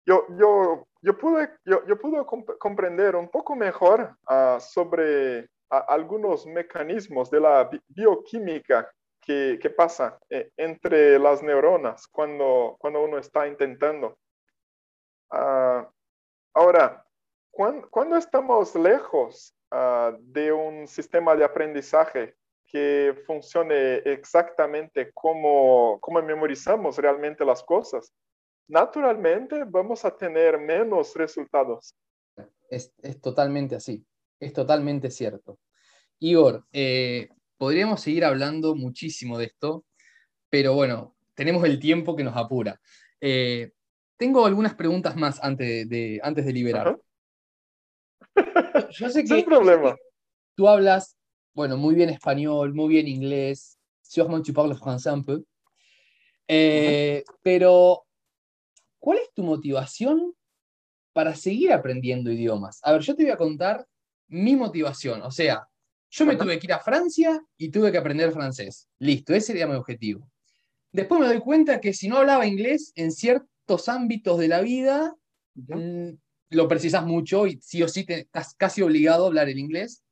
[0.08, 2.26] yo, yo yo pude, yo, yo pude
[2.60, 8.92] comprender un poco mejor uh, sobre uh, algunos mecanismos de la bi bioquímica
[9.22, 14.18] que, que pasa eh, entre las neuronas cuando, cuando uno está intentando.
[15.32, 15.86] Uh,
[16.54, 17.06] ahora,
[17.52, 19.54] cuando, cuando, estamos lejos
[20.20, 22.36] de un sistema de aprendizaje
[22.66, 28.14] que funcione exactamente como, como memorizamos realmente las cosas,
[28.68, 31.96] naturalmente vamos a tener menos resultados.
[32.70, 32.92] Es,
[33.22, 34.06] totalmente así,
[34.40, 35.60] es totalmente cierto.
[36.20, 39.86] Igor, eh, podríamos seguir hablando muchísimo de esto,
[40.50, 42.80] pero bueno, tenemos el tiempo que nos apura.
[43.22, 43.72] Eh,
[44.18, 47.00] tengo algunas preguntas más antes de, antes de liberar.
[48.92, 49.96] Yo sé que, problema.
[50.56, 51.18] tú hablas,
[51.54, 55.44] bueno, muy bien español, muy bien inglés, sûrement tu parles français un peu.
[56.48, 58.07] Eh, pero,
[59.08, 60.34] ¿cuál es tu motivación
[61.14, 62.82] para seguir aprendiendo idiomas?
[62.84, 63.88] A ver, yo te voy a contar
[64.28, 65.22] mi motivación.
[65.22, 65.66] O sea,
[66.10, 68.90] yo me tuve que ir a Francia y tuve que aprender francés.
[69.00, 70.30] Listo, ese era mi objetivo.
[70.92, 75.16] Después me doy cuenta que si no hablaba inglés en ciertos ámbitos de la vida,
[75.56, 76.10] mm,
[76.50, 80.04] lo precisas mucho y sí o sí te, estás casi obligado a hablar el inglés.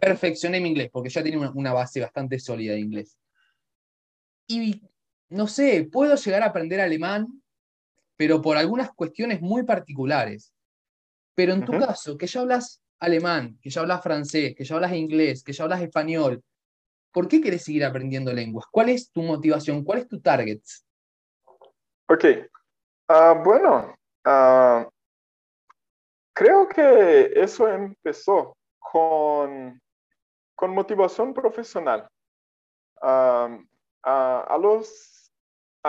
[0.00, 3.16] Perfeccioné mi inglés porque ya tenía una, base bastante sólida de inglés.
[4.48, 4.82] Y
[5.28, 7.42] no sé, puedo llegar a aprender alemán,
[8.16, 10.52] pero por algunas cuestiones muy particulares.
[11.34, 14.94] Pero en tu caso, que ya hablas alemán, que ya hablas francés, que ya hablas
[14.94, 16.42] inglés, que ya hablas español,
[17.12, 18.66] ¿por qué quieres seguir aprendiendo lenguas?
[18.70, 19.84] ¿Cuál es tu motivación?
[19.84, 20.60] ¿Cuál es tu target?
[22.08, 22.24] Ok.
[23.08, 23.94] Ah, bueno,
[24.24, 24.88] ah,
[26.32, 29.80] creo que eso empezó con,
[30.54, 32.08] con motivación profesional.
[33.02, 33.58] Ah,
[34.02, 35.15] a, los,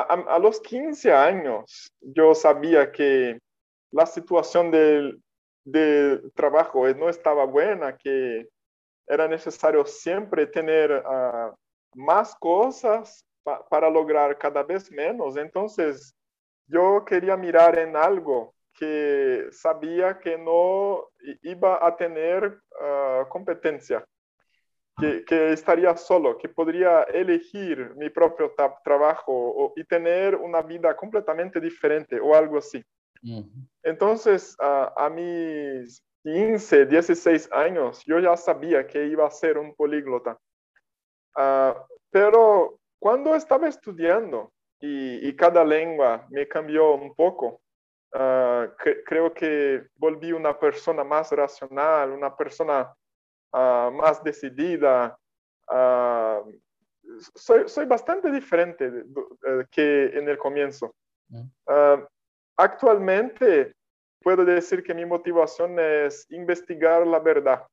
[0.01, 3.39] a, los 15 años yo sabía que
[3.91, 5.21] la situación del,
[6.33, 8.47] trabajo no estaba buena, que
[9.05, 11.53] era necesario siempre tener uh,
[11.93, 15.35] más cosas pa para lograr cada vez menos.
[15.35, 16.13] Entonces,
[16.67, 21.09] yo quería mirar en algo que sabía que no
[21.41, 24.05] iba a tener uh, competencia,
[24.99, 30.95] que, que, estaría solo, que podría elegir mi propio trabajo o, y tener una vida
[30.95, 32.83] completamente diferente o algo así.
[33.23, 33.67] Uh -huh.
[33.83, 39.73] Entonces, uh, a mis 15, 16 años, yo ya sabía que iba a ser un
[39.75, 40.37] políglota.
[41.35, 41.73] Uh,
[42.09, 47.61] pero cuando estaba estudiando y, y, cada lengua me cambió un poco,
[48.11, 52.93] cre creo que volví una persona más racional, una persona
[53.53, 55.17] uh, más decidida.
[57.35, 60.93] Soy, soy, bastante diferente de, de, que en el comienzo.
[61.29, 61.43] Mm.
[62.55, 63.73] actualmente
[64.21, 67.67] puedo decir que mi motivación es investigar la verdad.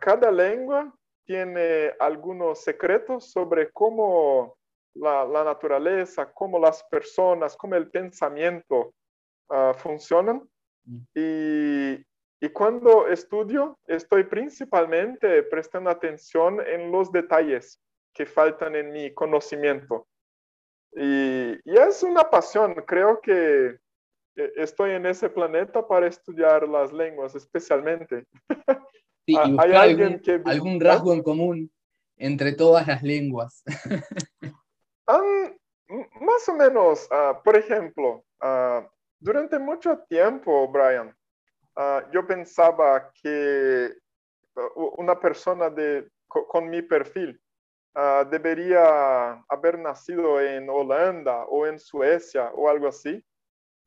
[0.00, 0.92] Cada lengua
[1.26, 4.56] tiene algunos secretos sobre cómo
[4.94, 8.94] la, la, naturaleza, cómo las personas, cómo el pensamiento
[9.50, 10.48] uh, funcionan.
[10.84, 10.98] Mm.
[11.14, 12.06] Y,
[12.40, 17.80] y cuando estudio, estoy principalmente prestando atención en los detalles
[18.12, 20.06] que faltan en mi conocimiento.
[20.92, 23.78] Y, y es una pasión, creo que
[24.56, 28.26] estoy en ese planeta para estudiar las lenguas especialmente.
[29.26, 30.42] Sí, y ¿Hay alguien algún, que...
[30.44, 31.70] algún rasgo en común
[32.16, 33.62] entre todas las lenguas.
[35.08, 35.50] um,
[36.20, 38.86] más o menos, uh, por ejemplo, uh,
[39.18, 41.14] durante mucho tiempo, Brian,
[41.76, 43.94] uh, yo pensaba que
[44.96, 47.38] una persona de, con mi perfil
[48.30, 53.22] debería haber nacido en Holanda o en Suecia o algo así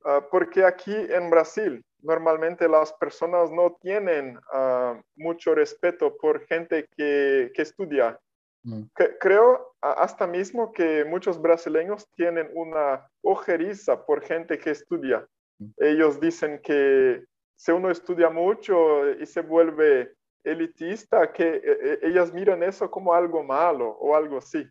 [0.05, 6.87] Uh, porque aquí en Brasil normalmente las personas no tienen uh, mucho respeto por gente
[6.95, 8.17] que, que estudia.
[8.63, 8.83] Mm.
[8.95, 15.27] Que, creo hasta mismo que muchos brasileños tienen una ojeriza por gente que estudia.
[15.57, 15.69] Mm.
[15.77, 17.25] Ellos dicen que
[17.59, 20.13] si uno estudia mucho y se vuelve
[20.45, 24.65] elitista, que e, e, ellas miran eso como algo malo o algo así.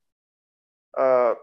[0.97, 1.37] Uh,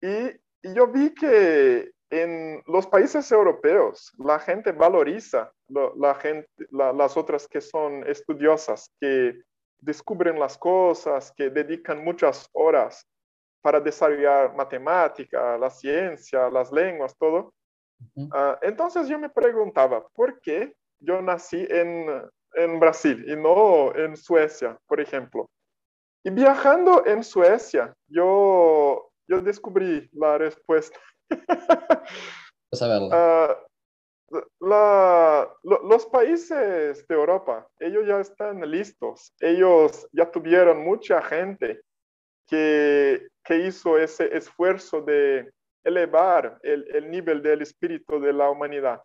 [0.00, 0.28] y,
[0.62, 5.52] y yo vi que en los países europeos la gente valoriza
[5.96, 9.42] la gente, las otras que son estudiosas, que
[9.80, 13.04] descubren las cosas, que dedican muchas horas
[13.60, 17.52] para desarrollar matemática, la ciencia, las lenguas, todo.
[18.32, 22.22] Ah, entonces yo me preguntaba, ¿por qué yo nací en,
[22.54, 25.48] en Brasil y no en Suecia, por ejemplo?
[26.24, 30.98] Y viajando en Suecia, yo, yo descubrí la respuesta.
[32.72, 39.32] uh, la, los países de Europa, ellos ya están listos.
[39.40, 41.82] Ellos ya tuvieron mucha gente
[42.48, 45.50] que, que hizo ese esfuerzo de
[45.84, 49.02] elevar el, el nivel del espíritu de la humanidad.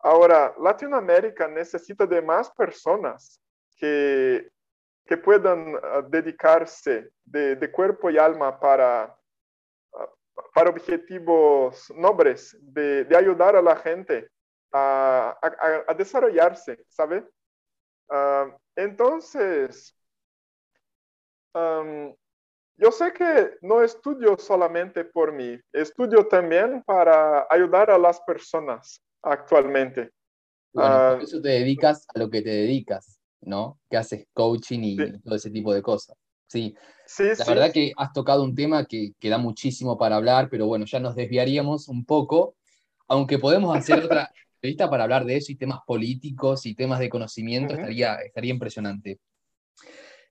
[0.00, 3.40] Ahora, Latinoamérica necesita de más personas
[3.76, 4.48] que,
[5.04, 9.14] que puedan uh, dedicarse de, de, cuerpo y alma para
[10.54, 14.30] para objetivos nobles de, de ayudar a la gente
[14.72, 17.26] a, a, a desarrollarse, ¿sabe?
[18.08, 19.94] Uh, entonces,
[22.76, 29.02] yo sé que no estudio solamente por mí, estudio también para ayudar a las personas
[29.30, 30.10] actualmente.
[30.72, 33.80] Bueno, por eso te dedicas a lo que te dedicas, ¿no?
[33.90, 36.16] Que haces coaching y todo ese tipo de cosas.
[36.46, 36.74] Sí,
[37.06, 40.66] sí la verdad que has tocado un tema que, que, da muchísimo para hablar, pero
[40.66, 42.56] bueno, ya nos desviaríamos un poco,
[43.06, 47.08] aunque podemos hacer otra entrevista para hablar de eso y temas políticos y temas de
[47.08, 49.20] conocimiento, estaría, estaría impresionante.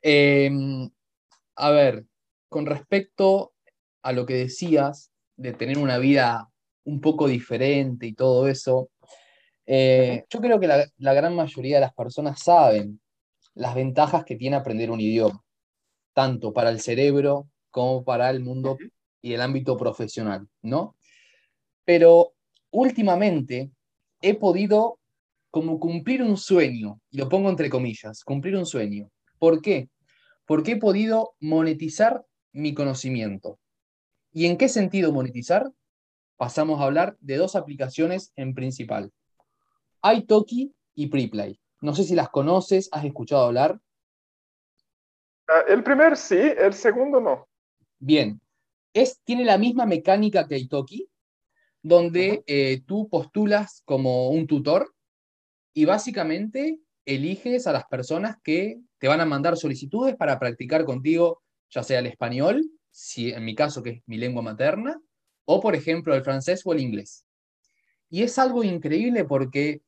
[0.01, 0.89] Em,
[1.55, 2.05] a ver,
[2.49, 3.53] con respecto
[4.01, 6.49] a lo que decías de tener una vida
[6.87, 8.89] un poco diferente y todo eso,
[9.65, 13.01] eh, yo creo que la, gran mayoría de las personas saben
[13.55, 15.43] las ventajas que tiene aprender un idioma,
[16.13, 18.77] tanto para el cerebro como para el mundo
[19.21, 20.95] y el ámbito profesional, ¿no?
[21.83, 22.33] Pero
[22.71, 23.69] últimamente
[24.21, 24.99] he podido
[25.51, 29.09] como cumplir un sueño, y lo pongo entre comillas, cumplir un sueño.
[29.39, 29.89] ¿Por qué?
[30.45, 33.59] Porque he podido monetizar mi conocimiento.
[34.31, 35.71] ¿Y en qué sentido monetizar?
[36.37, 39.11] Pasamos a hablar de dos aplicaciones en principal
[40.03, 41.59] iTalki y Preplay.
[41.81, 43.79] No sé si las conoces, has escuchado hablar.
[45.47, 47.47] Ah, el primer sí, el segundo no.
[47.99, 48.41] Bien,
[48.93, 51.09] es, tiene la misma mecánica que Italki,
[51.81, 54.93] donde eh, tú postulas como un tutor
[55.73, 61.41] y básicamente eliges a las personas que te van a mandar solicitudes para practicar contigo,
[61.69, 64.99] ya sea el español, si en mi caso que es mi lengua materna,
[65.49, 67.25] o por ejemplo el francés o el inglés.
[68.09, 69.81] Y es algo increíble porque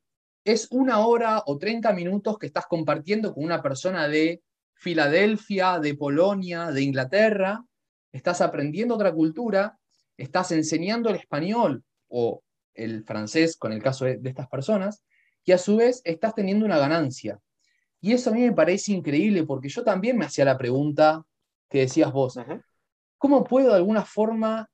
[0.44, 4.42] es una hora o 30 minutos que estás compartiendo con una persona de
[4.74, 7.64] Filadelfia, de Polonia, de Inglaterra,
[8.12, 9.78] estás aprendiendo otra cultura,
[10.16, 12.42] estás enseñando el español o
[12.74, 15.04] el francés con el caso de, estas personas,
[15.44, 17.38] y a su vez estás teniendo una ganancia.
[18.00, 21.22] Y eso a mí me parece increíble porque yo también me hacía la pregunta
[21.70, 22.40] que decías vos,
[23.18, 24.70] ¿cómo puedo de alguna forma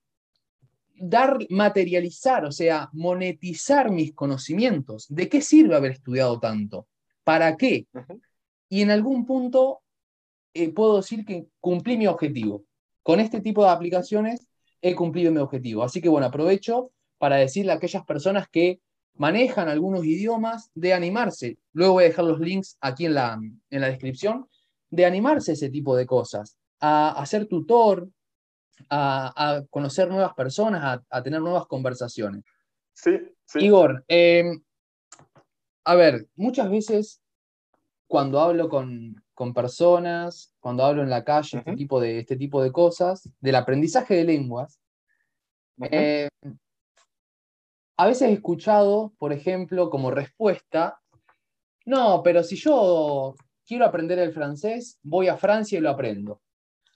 [0.97, 5.05] dar, materializar, o sea, monetizar mis conocimientos.
[5.09, 6.87] ¿De qué sirve haber estudiado tanto?
[7.23, 7.87] ¿Para qué?
[8.69, 9.81] Y en algún punto
[10.53, 12.63] eh, puedo decir que cumplí mi objetivo.
[13.03, 14.47] Con este tipo de aplicaciones
[14.81, 15.83] he cumplido mi objetivo.
[15.83, 18.79] Así que bueno, aprovecho para decirle a aquellas personas que
[19.15, 21.57] manejan algunos idiomas de animarse.
[21.73, 23.39] Luego voy a dejar los links aquí en la,
[23.69, 24.47] en la descripción,
[24.89, 28.09] de animarse a ese tipo de cosas, a, a ser tutor,
[28.89, 32.43] a, conocer nuevas personas, a, tener nuevas conversaciones.
[32.93, 33.59] Sí, sí.
[33.59, 34.61] Igor, em,
[35.83, 37.21] a ver, muchas veces
[38.07, 39.21] cuando hablo con,
[39.53, 44.15] personas, cuando hablo en la calle, este, tipo de, este tipo de cosas, del aprendizaje
[44.15, 44.79] de lenguas,
[45.81, 46.29] em,
[47.97, 50.99] a veces he escuchado, por ejemplo, como respuesta,
[51.85, 56.41] no, pero si yo quiero aprender el francés, voy a Francia y lo aprendo.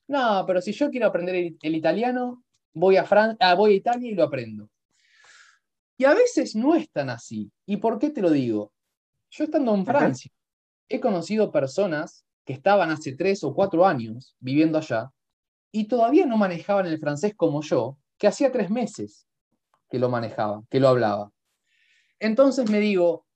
[0.09, 2.43] No, pero si yo quiero aprender el, italiano,
[2.73, 3.07] voy a,
[3.39, 4.67] ah, voy a Italia y lo aprendo.
[5.97, 7.51] Y a veces no es tan así.
[7.67, 8.73] ¿Y por qué te lo digo?
[9.29, 10.31] Yo estando en Francia,
[10.87, 15.11] he conocido personas que estaban hace tres o cuatro años viviendo allá
[15.71, 19.27] y todavía no manejaban el francés como yo, que hacía tres meses
[19.91, 21.31] que lo manejaba, que lo hablaba.
[22.17, 23.27] Entonces me digo,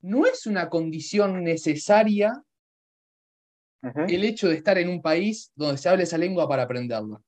[0.00, 2.42] no es una condición necesaria
[3.82, 7.20] el hecho de estar en un país donde se hable esa lengua para aprenderla.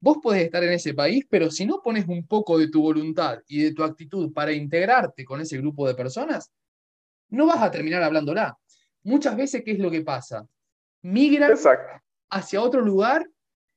[0.00, 3.40] Vos podés estar en ese país, pero si no pones un poco de tu voluntad
[3.46, 6.50] y de tu actitud para integrarte con ese grupo de personas,
[7.28, 8.56] no vas a terminar hablándola.
[9.02, 10.46] Muchas veces, ¿qué es lo que pasa?
[11.02, 11.54] Migran
[12.30, 13.28] hacia otro lugar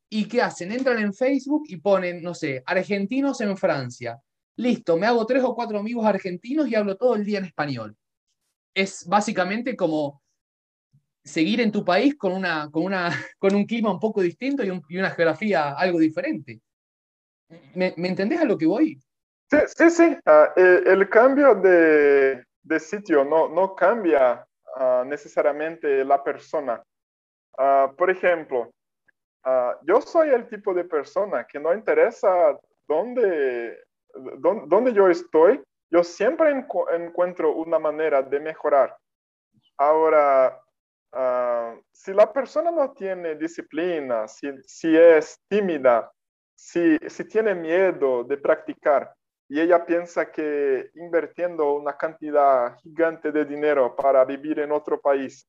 [0.10, 0.72] y ¿qué hacen?
[0.72, 4.22] Entran en Facebook y ponen, no sé, argentinos en Francia.
[4.56, 7.98] Listo, me hago tres o cuatro amigos argentinos y hablo todo el día en español.
[8.74, 10.23] Es básicamente como
[11.24, 13.10] seguir en tu país con, una, con, una,
[13.40, 16.60] con un clima un poco distinto y, una geografía algo diferente.
[17.76, 19.00] ¿Me, ¿Me, entendés a lo que voy?
[19.50, 20.18] Sí, sí, sí.
[20.26, 24.46] Ah, eh, el cambio de, de, sitio no, no cambia
[24.80, 26.82] uh, necesariamente la persona.
[27.58, 28.72] Uh, por ejemplo,
[29.84, 32.58] yo soy el tipo de persona que no interesa
[32.88, 33.78] dónde,
[34.38, 35.62] dónde, dónde yo estoy,
[35.92, 38.98] yo siempre encuentro una manera de mejorar.
[39.78, 40.63] Ahora,
[41.14, 46.12] Uh, si la persona no tiene disciplina, si, si es tímida,
[46.56, 49.14] si, si, tiene miedo de practicar
[49.48, 55.48] y ella piensa que invirtiendo una cantidad gigante de dinero para vivir en otro país,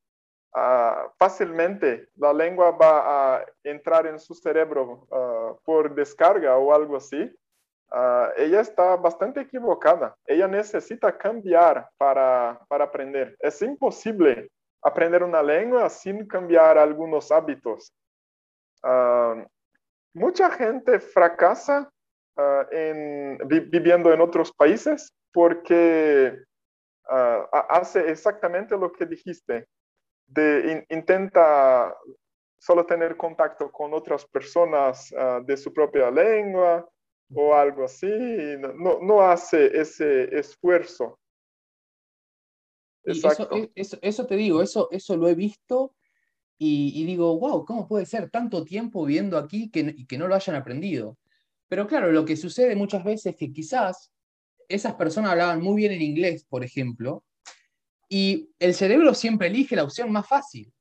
[0.55, 6.97] uh, fácilmente la lengua va a entrar en su cerebro uh, por descarga o algo
[6.97, 7.35] así,
[8.35, 10.17] ella está bastante equivocada.
[10.25, 13.37] Ella necesita cambiar para, para aprender.
[13.39, 14.51] Es imposible
[14.85, 17.91] aprender una lengua sin cambiar algunos hábitos.
[18.83, 19.43] ah,
[20.13, 21.91] mucha gente fracasa
[22.37, 26.39] ah, en, viviendo en otros países porque
[27.69, 29.67] hace exactamente lo que dijiste,
[30.89, 31.95] intenta
[32.57, 35.13] solo tener contacto con otras personas
[35.43, 36.87] de su propia lengua
[37.31, 38.07] o algo así,
[38.57, 41.19] no, no hace ese esfuerzo
[43.05, 45.95] e, eso, eso, te digo, eso, eso lo he visto
[46.57, 50.35] y, digo, wow, ¿cómo puede ser tanto tiempo viviendo aquí que, y que no lo
[50.35, 51.17] hayan aprendido?
[51.67, 54.11] Pero claro, lo que sucede muchas veces es que quizás
[54.67, 57.23] esas personas hablaban muy bien en inglés, por ejemplo,
[58.07, 60.71] y el cerebro siempre elige la opción más fácil.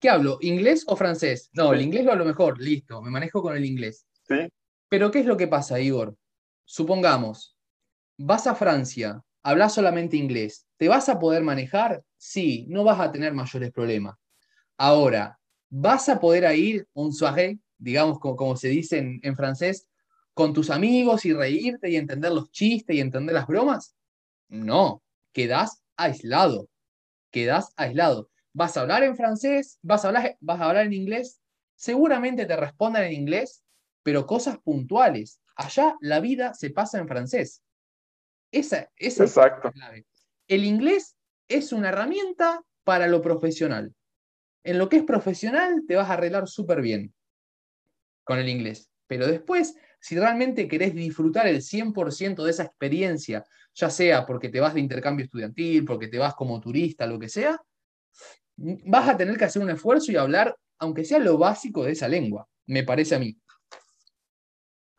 [0.00, 0.38] ¿Qué hablo?
[0.40, 1.50] ¿Inglés o francés?
[1.52, 4.06] No, el inglés lo hablo mejor, listo, me manejo con el inglés.
[4.26, 4.48] Sí.
[4.88, 6.16] Pero ¿qué es lo que pasa, Igor?
[6.64, 7.56] Supongamos,
[8.16, 12.02] vas a Francia, hablas solamente inglés, ¿te vas a poder manejar?
[12.16, 14.16] Sí, no vas a tener mayores problemas.
[14.78, 19.86] Ahora, ¿vas a poder ir un soirée, digamos como, se dice en, francés,
[20.32, 23.94] con tus amigos y reírte y entender los chistes y entender las bromas?
[24.48, 25.02] No,
[25.34, 26.70] quedas aislado,
[27.30, 28.30] quedas aislado.
[28.54, 29.78] ¿Vas a hablar en francés?
[29.82, 31.42] ¿Vas a hablar, vas a hablar en inglés?
[31.74, 33.62] Seguramente te respondan en inglés,
[34.02, 35.42] pero cosas puntuales.
[35.56, 37.62] Allá la vida se pasa en francés.
[38.50, 40.06] Esa, esa es la clave.
[40.50, 41.16] El inglés
[41.48, 43.94] es una herramienta para lo profesional.
[44.64, 47.14] En lo que es profesional te vas a arreglar súper bien
[48.24, 48.90] con el inglés.
[49.06, 53.44] Pero después, si realmente querés disfrutar el 100% de esa experiencia,
[53.74, 57.28] ya sea porque te vas de intercambio estudiantil, porque te vas como turista, lo que
[57.28, 57.56] sea,
[58.56, 62.08] vas a tener que hacer un esfuerzo y hablar, aunque sea lo básico de esa
[62.08, 63.38] lengua, me parece a mí.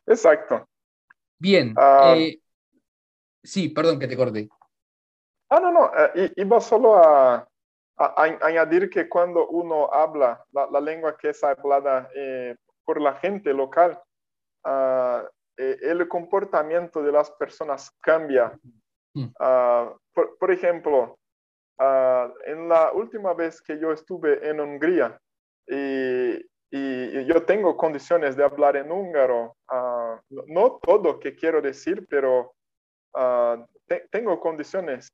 [0.06, 0.66] Exacto.
[1.38, 1.74] Bien.
[1.76, 2.38] Ah, eh,
[3.44, 4.48] Sí, perdón que te corté.
[5.52, 7.46] Ah, no, no, eh, iba solo a,
[8.40, 14.00] añadir que cuando uno habla la, lengua que es hablada eh, por la gente local,
[14.64, 15.22] ah,
[15.58, 18.58] eh, el comportamiento de las personas cambia.
[19.12, 19.26] Mm.
[19.38, 19.94] Ah,
[20.38, 21.18] por, ejemplo,
[22.46, 25.20] en la última vez que yo estuve en Hungría
[25.66, 26.36] y,
[26.70, 29.54] y yo tengo condiciones de hablar en húngaro,
[30.46, 32.54] no todo que quiero decir, pero
[33.14, 33.66] Ah,
[34.10, 35.08] tengo condiciones.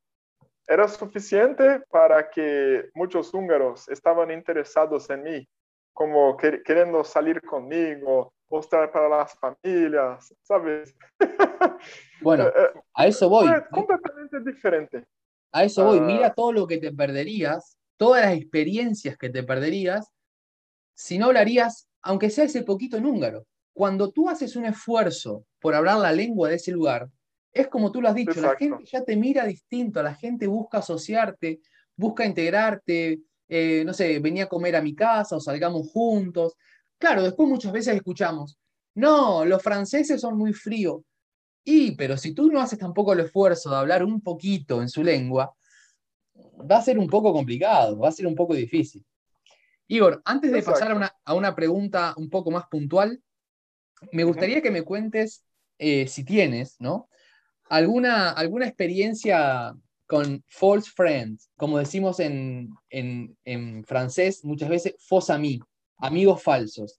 [0.70, 5.48] Era suficiente para que muchos húngaros estaban interesados en mí,
[5.94, 10.94] como queriendo salir conmigo, mostrar para las familias, ¿sabes?
[12.20, 13.48] Bueno, eh, eh, a eso voy.
[13.70, 15.04] completamente diferente.
[15.52, 16.00] A eso voy.
[16.00, 16.34] Mira ah.
[16.34, 20.10] todo lo que te perderías, todas las experiencias que te perderías
[20.94, 23.46] si no hablarías, aunque sea ese poquito en húngaro.
[23.72, 27.08] Cuando tú haces un esfuerzo por hablar la lengua de ese lugar,
[27.52, 30.78] es como tú lo has dicho, la gente ya te mira distinto, la gente busca
[30.78, 31.60] asociarte,
[31.96, 36.54] busca integrarte, eh, no sé, venía a comer a mi casa o salgamos juntos.
[36.98, 38.58] Claro, después muchas veces escuchamos,
[38.94, 41.02] no, los franceses son muy fríos.
[41.64, 45.02] Y, pero si tú no haces tampoco el esfuerzo de hablar un poquito en su
[45.02, 45.54] lengua,
[46.70, 49.04] va a ser un poco complicado, va a ser un poco difícil.
[49.86, 53.22] Igor, antes de pasar a una, a una, pregunta un poco más puntual,
[54.12, 55.44] me gustaría que me cuentes,
[55.78, 57.08] eh, si tienes, ¿no?
[57.68, 59.74] ¿Alguna, alguna experiencia
[60.06, 62.70] con false friends, como decimos en,
[63.86, 65.60] francés muchas veces, faux amis,
[65.98, 66.96] amigos falsos?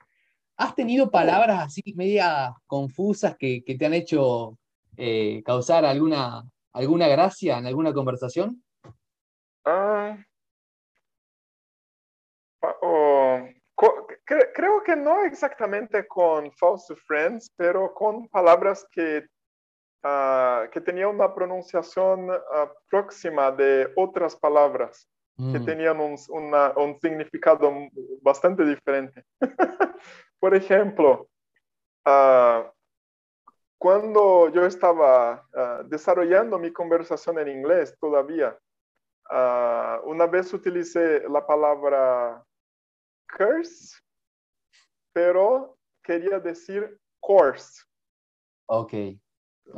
[0.57, 4.57] ¿Has tenido palabras así media confusas que, te han hecho
[4.97, 6.43] eh, causar alguna,
[6.73, 8.63] alguna gracia en alguna conversación?
[9.65, 10.17] Ah,
[14.53, 19.25] creo que no exactamente con false friends, pero con palabras que
[20.01, 25.65] Ah, que tenía una pronunciación ah, próxima de otras palabras que mm.
[25.65, 27.71] tenían un, un, significado
[28.21, 29.25] bastante diferente.
[30.39, 31.27] Por ejemplo,
[32.05, 32.71] ah,
[33.77, 35.45] cuando yo estaba
[35.85, 38.57] desarrollando mi conversación en inglés todavía,
[40.03, 42.43] una vez utilicé la palabra
[43.37, 43.97] curse,
[45.13, 47.81] pero quería decir course.
[48.65, 48.93] Ok.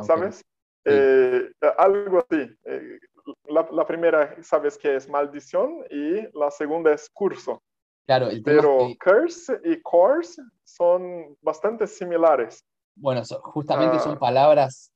[0.01, 0.43] ¿Sabes?
[0.85, 2.49] Eh, algo así.
[2.65, 2.99] Eh,
[3.45, 7.61] la, primera, sabes que es maldición y la segunda es curso.
[8.05, 12.65] Claro, el Pero curse y course son bastante similares.
[12.95, 14.19] Bueno, justamente son ah.
[14.19, 14.91] palabras,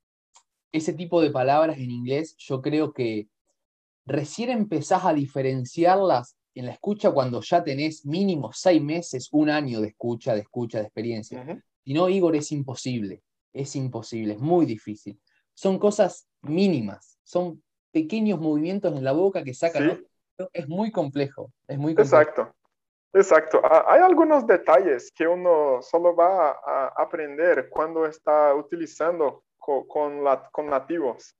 [0.72, 3.28] ese tipo de palabras en inglés, yo creo que
[4.06, 9.82] recién empezás a diferenciarlas en la escucha cuando ya tenés mínimo seis meses, un año
[9.82, 11.62] de escucha, de escucha, de experiencia.
[11.84, 13.22] Si no, Igor, es imposible
[13.56, 15.20] es imposible, es muy difícil.
[15.54, 20.06] Son cosas mínimas, son pequeños movimientos en la boca que sacan.
[20.52, 22.54] Es muy complejo, es muy Exacto.
[23.14, 23.62] Exacto.
[23.64, 30.50] Ah, hay algunos detalles que uno solo va a aprender cuando está utilizando con, la,
[30.52, 31.34] con nativos.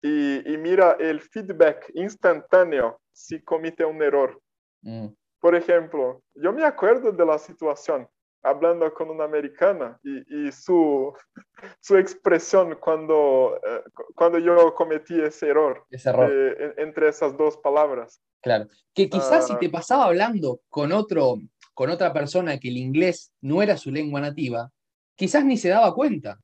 [0.00, 4.40] Y, mira el feedback instantáneo si comete un error.
[4.82, 5.08] Mm.
[5.40, 8.08] Por ejemplo, yo me acuerdo de la situación
[8.42, 11.12] hablando con una americana y, su,
[11.80, 13.82] su expresión cuando, eh,
[14.14, 16.30] cuando yo cometí ese error, ese error.
[16.32, 18.20] Eh, entre esas dos palabras.
[18.40, 19.58] Claro, que quizás si ah.
[19.58, 21.38] te pasaba hablando con, otro,
[21.74, 24.70] con otra persona que el inglés no era su lengua nativa,
[25.16, 26.38] quizás ni se daba cuenta.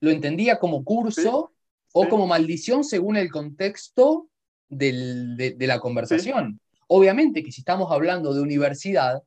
[0.00, 1.52] Lo entendía como curso
[1.92, 4.28] o como maldición según el contexto
[4.68, 6.60] de, de, la conversación.
[6.86, 9.22] Obviamente que si estamos hablando de universidad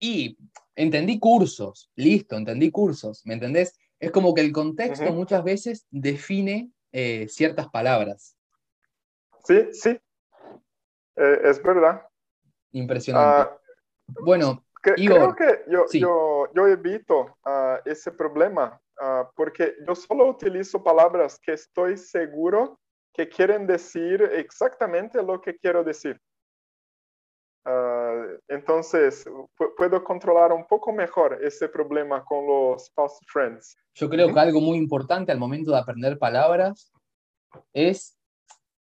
[0.00, 0.38] y
[0.74, 3.78] entendí cursos, listo, entendí cursos, ¿me entendés?
[3.98, 8.36] Es como que el contexto muchas veces define eh, ciertas palabras.
[9.44, 10.00] Sí, sí,
[11.16, 12.02] eh, es verdad.
[12.72, 13.50] Impresionante.
[13.50, 13.58] Ah,
[14.22, 20.82] bueno, creo que yo, yo, yo evito uh, ese problema uh, porque yo solo utilizo
[20.82, 22.78] palabras que estoy seguro
[23.12, 26.20] que quieren decir exactamente lo que quiero decir.
[28.50, 29.24] Entonces,
[29.76, 33.76] puedo controlar un poco mejor ese problema con los false friends.
[33.94, 36.92] Yo creo que algo muy importante al momento de aprender palabras
[37.72, 38.18] es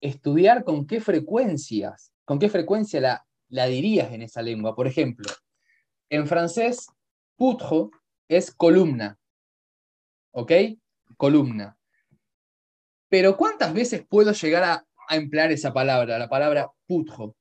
[0.03, 4.77] estudiar con qué frecuencias, con qué frecuencia la, la dirías en esa lengua.
[4.77, 5.33] Por ejemplo,
[6.11, 6.89] en francés,
[7.37, 7.89] poutre
[8.29, 9.19] es columna.
[10.33, 10.53] ¿Ok?
[11.17, 11.79] Columna.
[13.09, 14.87] Pero ¿cuántas veces puedo llegar a,
[15.17, 17.33] emplear esa palabra, la palabra poutre?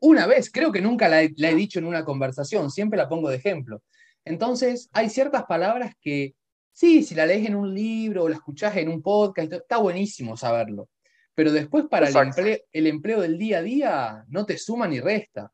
[0.00, 3.08] Una vez, creo que nunca la he, la he dicho en una conversación, siempre la
[3.08, 3.82] pongo de ejemplo.
[4.24, 6.34] Entonces, hay ciertas palabras que,
[6.72, 10.36] sí, si la lees en un libro o la escuchás en un podcast, está buenísimo
[10.36, 10.88] saberlo
[11.38, 14.98] pero después para el empleo, el empleo, del día a día no te suma ni
[14.98, 15.52] resta.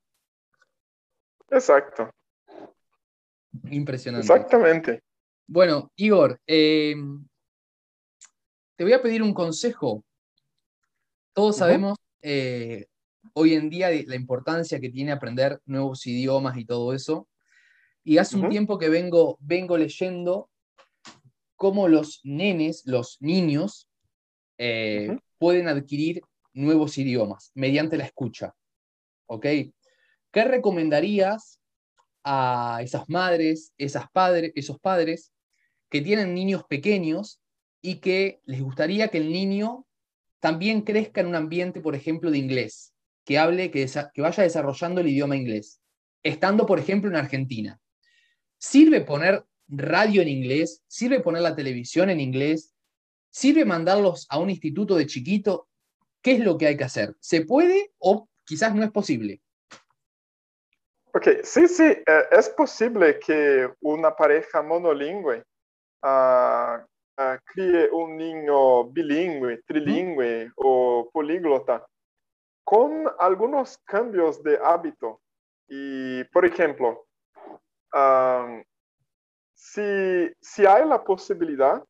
[1.51, 2.09] Exacto.
[3.71, 4.27] Impresionante.
[4.27, 5.03] Exactamente.
[5.47, 7.29] Bueno, Igor, em,
[8.77, 10.03] te voy a pedir un consejo.
[11.35, 12.87] Todos sabemos eh,
[13.33, 17.29] hoy en día la importancia que tiene aprender nuevos idiomas y todo eso.
[18.03, 20.51] Y hace un tiempo que vengo, vengo leyendo
[21.57, 23.89] cómo los nenes, los niños,
[24.59, 26.23] eh, pueden adquirir
[26.53, 28.55] nuevos idiomas mediante la escucha.
[29.27, 29.47] ¿Ok?
[30.31, 31.61] ¿Qué recomendarías
[32.25, 35.33] a esas madres, esas padres, esos padres
[35.91, 37.41] que tienen niños pequeños
[37.81, 39.87] y que les gustaría que el niño
[40.41, 42.94] también crezca en un ambiente, por ejemplo, de inglés,
[43.25, 45.81] que hable, que, que vaya desarrollando el idioma inglés,
[46.23, 47.81] estando, por ejemplo, en Argentina?
[48.59, 50.83] ¿Sirve poner radio en inglés?
[50.87, 52.75] ¿Sirve poner la televisión en inglés?
[53.31, 55.69] ¿Sirve mandarlos a un instituto de chiquito?
[56.23, 57.15] ¿Qué es lo que hay que hacer?
[57.21, 59.43] ¿Se puede o quizás no es posible?
[61.13, 65.45] Ok, sí, sí, eh, es posible que una pareja monolingüe
[66.03, 66.79] uh,
[67.45, 71.87] críe un niño bilingüe, trilingüe o políglota
[72.65, 75.21] con algunos cambios de hábito.
[75.69, 77.07] Y, por ejemplo,
[79.55, 81.85] si, si hay la posibilidad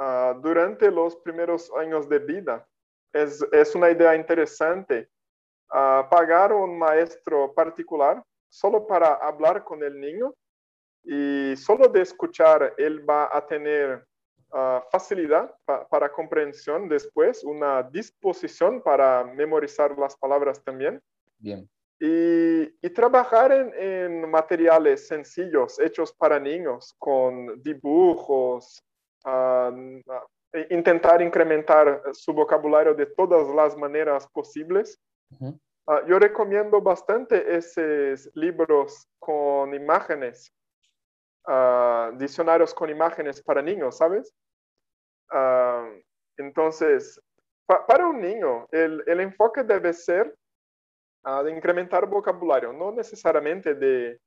[0.00, 2.64] Ah, durante los primeros años de vida.
[3.12, 5.08] Es, es una idea interesante
[5.70, 10.32] uh, pagar un maestro particular solo para hablar con el niño
[11.02, 14.06] y solo de escuchar él va a tener
[14.52, 15.54] uh, facilidad
[15.90, 21.00] para comprensión después, una disposición para memorizar las palabras también.
[21.38, 21.68] Bien.
[22.00, 28.84] Y, y, trabajar en, en, materiales sencillos hechos para niños, con dibujos,
[30.70, 35.00] intentar incrementar su vocabulario de todas las maneras posibles.
[35.86, 40.52] Ah, yo recomiendo bastante esos libros con imágenes,
[41.48, 44.32] uh, diccionarios con imágenes para niños, ¿sabes?
[45.30, 45.90] Ah,
[46.36, 47.20] entonces,
[47.66, 50.34] para un niño, el, el, enfoque debe ser
[51.44, 54.18] de incrementar vocabulario, no necesariamente de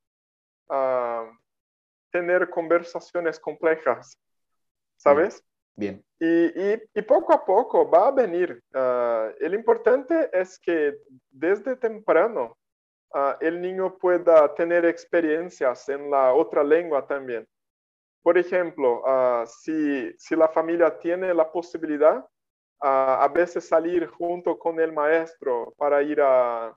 [2.12, 4.20] tener conversaciones complejas.
[5.02, 5.44] ¿sabes?
[5.76, 6.04] Bien.
[6.20, 8.62] Y, y, poco a poco va a venir.
[8.74, 10.96] Uh, el importante es que
[11.32, 12.58] desde temprano
[13.14, 17.48] uh, el niño pueda tener experiencias en la otra lengua también.
[18.24, 22.26] Por ejemplo, uh, si, si, la familia tiene la posibilidad,
[22.84, 26.76] a veces salir junto con el maestro para ir a, a,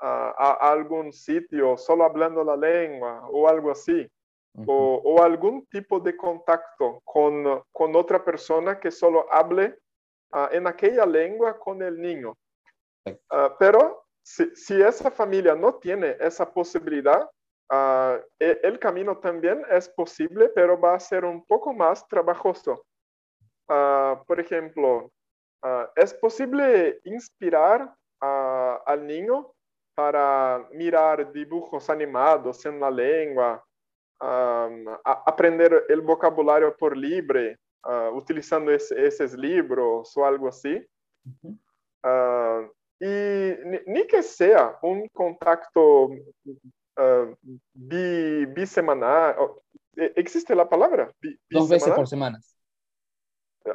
[0.00, 4.10] a algún sitio solo hablando la lengua o algo así
[4.66, 9.78] o, algún tipo de contacto con, con otra persona que solo hable
[10.32, 12.36] ah, en aquella lengua con el niño.
[13.30, 17.28] Ah, pero si, esa familia no tiene esa posibilidad,
[18.38, 22.84] e, el camino también es posible, pero va a ser un poco más trabajoso.
[23.68, 25.10] Ah, por ejemplo,
[25.62, 29.52] ah, es posible inspirar al niño
[29.96, 33.64] para mirar dibujos animados en la lengua,
[35.04, 37.58] aprender el vocabulario por libre,
[38.12, 40.86] utilizando esos libros o algo así.
[43.04, 46.10] Y ni, que sea un contacto
[47.74, 49.34] bisemanal,
[49.96, 51.12] e, ¿existe la palabra?
[51.50, 52.38] Dos veces por semana.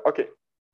[0.06, 0.22] Ok,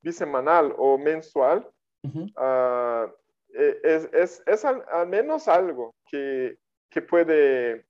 [0.00, 1.68] bisemanal o mensual.
[2.04, 6.56] E, es, es, al, menos algo que,
[6.88, 7.84] que puede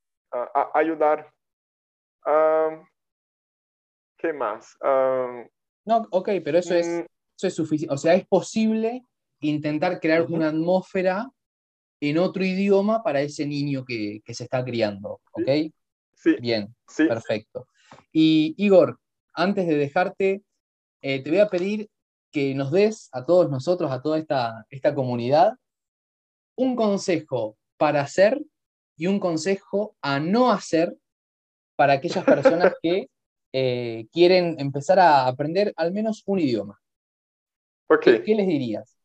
[0.73, 1.31] ayudar
[4.17, 4.79] ¿Qué más?
[4.81, 7.01] no, ok, pero eso es, mm.
[7.37, 7.93] eso es suficiente.
[7.93, 9.05] O sea, es posible
[9.49, 11.31] intentar crear una atmósfera
[12.01, 15.49] en otro idioma para ese niño que, se está criando, ¿ok?
[16.15, 16.37] Sí.
[16.41, 17.69] Bien, perfecto.
[18.13, 18.99] Y Igor,
[19.33, 20.43] antes de dejarte,
[21.03, 21.91] eh, te voy a pedir
[22.31, 25.55] que nos des a todos nosotros, a toda esta, esta comunidad,
[26.57, 28.41] un consejo para hacer
[28.97, 30.97] y un consejo a no hacer
[31.77, 33.09] para aquellas personas que
[33.53, 36.81] eh, quieren empezar a aprender al menos un idioma.
[37.87, 38.23] Okay.
[38.23, 38.97] ¿Qué, les dirías?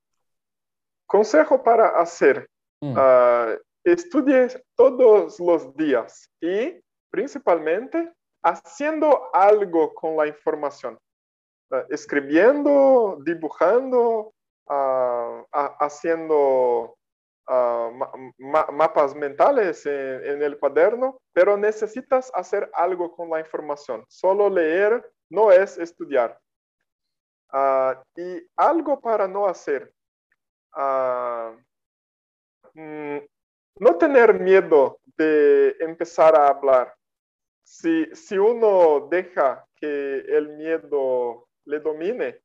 [1.09, 2.47] Consejo para hacer.
[2.81, 2.93] Mm.
[2.95, 6.79] Ah, estudie todos los días y
[7.09, 10.99] principalmente haciendo algo con la información.
[11.71, 14.31] Ah, escribiendo, dibujando,
[14.69, 15.43] ah,
[15.79, 16.95] haciendo
[18.37, 24.05] mapas mentales en, el cuaderno, pero necesitas hacer algo con la información.
[24.07, 26.39] Solo leer no es estudiar.
[28.15, 29.91] Y algo para no hacer.
[30.73, 31.55] Ah,
[32.73, 33.17] mm,
[33.79, 36.93] no tener miedo de empezar a hablar.
[37.63, 42.41] Si, si uno deja que el miedo le domine,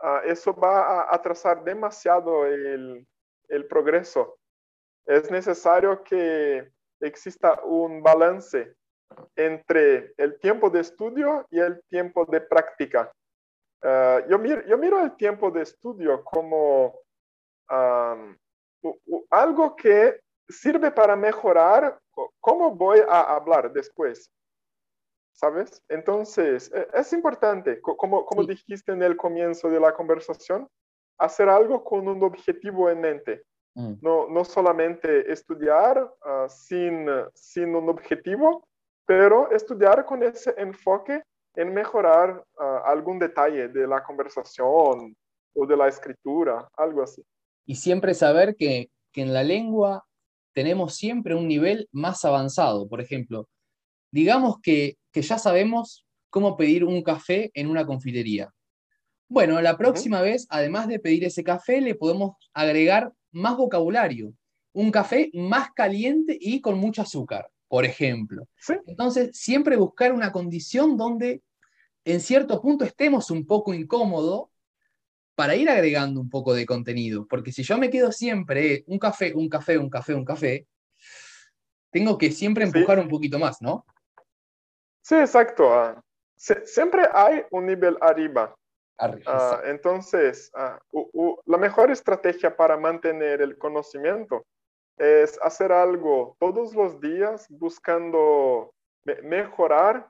[0.00, 3.06] ah, eso va a atrasar demasiado el,
[3.48, 4.38] el progreso.
[5.06, 6.70] Es necesario que
[7.00, 8.74] exista un balance
[9.36, 13.12] entre el tiempo de estudio y el tiempo de práctica.
[13.82, 17.00] Ah, yo, miro, yo, miro, el tiempo de estudio como
[19.30, 21.98] algo que sirve para mejorar
[22.40, 24.30] cómo voy a hablar después.
[25.32, 25.82] ¿Sabes?
[25.88, 30.68] Entonces, e, es importante, como, como dijiste en el comienzo de la conversación,
[31.18, 33.42] hacer algo con un objetivo en mente.
[33.74, 33.94] Mm.
[34.02, 38.64] No, no solamente estudiar ah, sin, sin un objetivo,
[39.06, 41.22] pero estudiar con ese enfoque
[41.54, 45.16] en mejorar ah, algún detalle de la conversación
[45.54, 47.24] o de la escritura, algo así.
[47.66, 50.04] Y siempre saber que, que en la lengua
[50.52, 52.88] tenemos siempre un nivel más avanzado.
[52.88, 53.48] Por ejemplo,
[54.10, 58.52] digamos que, que ya sabemos cómo pedir un café en una confitería.
[59.28, 64.34] Bueno, la próxima vez, además de pedir ese café, le podemos agregar más vocabulario.
[64.72, 68.48] Un café más caliente y con mucho azúcar, por ejemplo.
[68.86, 71.42] Entonces, siempre buscar una condición donde
[72.04, 74.48] en cierto punto estemos un poco incómodos
[75.40, 77.26] para ir agregando un poco de contenido.
[77.26, 80.66] Porque si yo me quedo siempre un café, un café, un café, un café,
[81.90, 83.86] tengo que siempre empujar un poquito más, ¿no?
[85.00, 85.72] Sí, exacto.
[85.72, 85.98] Ah,
[86.36, 88.54] siempre hay un nivel arriba.
[88.98, 90.78] Ah, entonces, ah,
[91.46, 94.44] la mejor estrategia para mantener el conocimiento
[94.98, 98.74] es hacer algo todos los días buscando
[99.22, 100.06] mejorar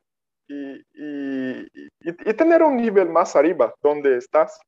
[0.49, 4.59] y, tener un nivel más arriba donde estás.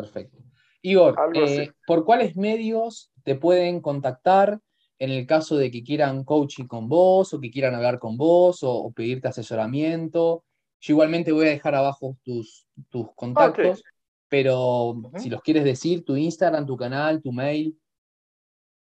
[0.00, 0.38] Perfecto.
[0.80, 4.60] Igor, eh, ¿por cuáles medios te pueden contactar
[5.00, 8.60] en el caso de que quieran coaching con vos o que quieran hablar con vos
[8.62, 10.44] o pedirte asesoramiento?
[10.80, 13.82] Yo igualmente voy a dejar abajo tus, tus contactos,
[14.28, 17.76] pero si los quieres decir, tu Instagram, tu canal, tu mail.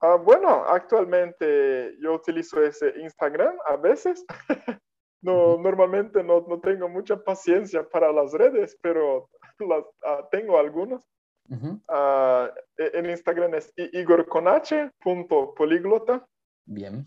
[0.02, 4.26] Ah, bueno, actualmente yo utilizo ese Instagram a veces.
[5.22, 9.30] no, Normalmente no, no, tengo mucha paciencia para las redes, pero
[9.70, 11.06] las, ah, tengo algunas.
[11.88, 16.28] Ah, e, en Instagram es igorconache.poliglota.
[16.68, 17.06] Bien.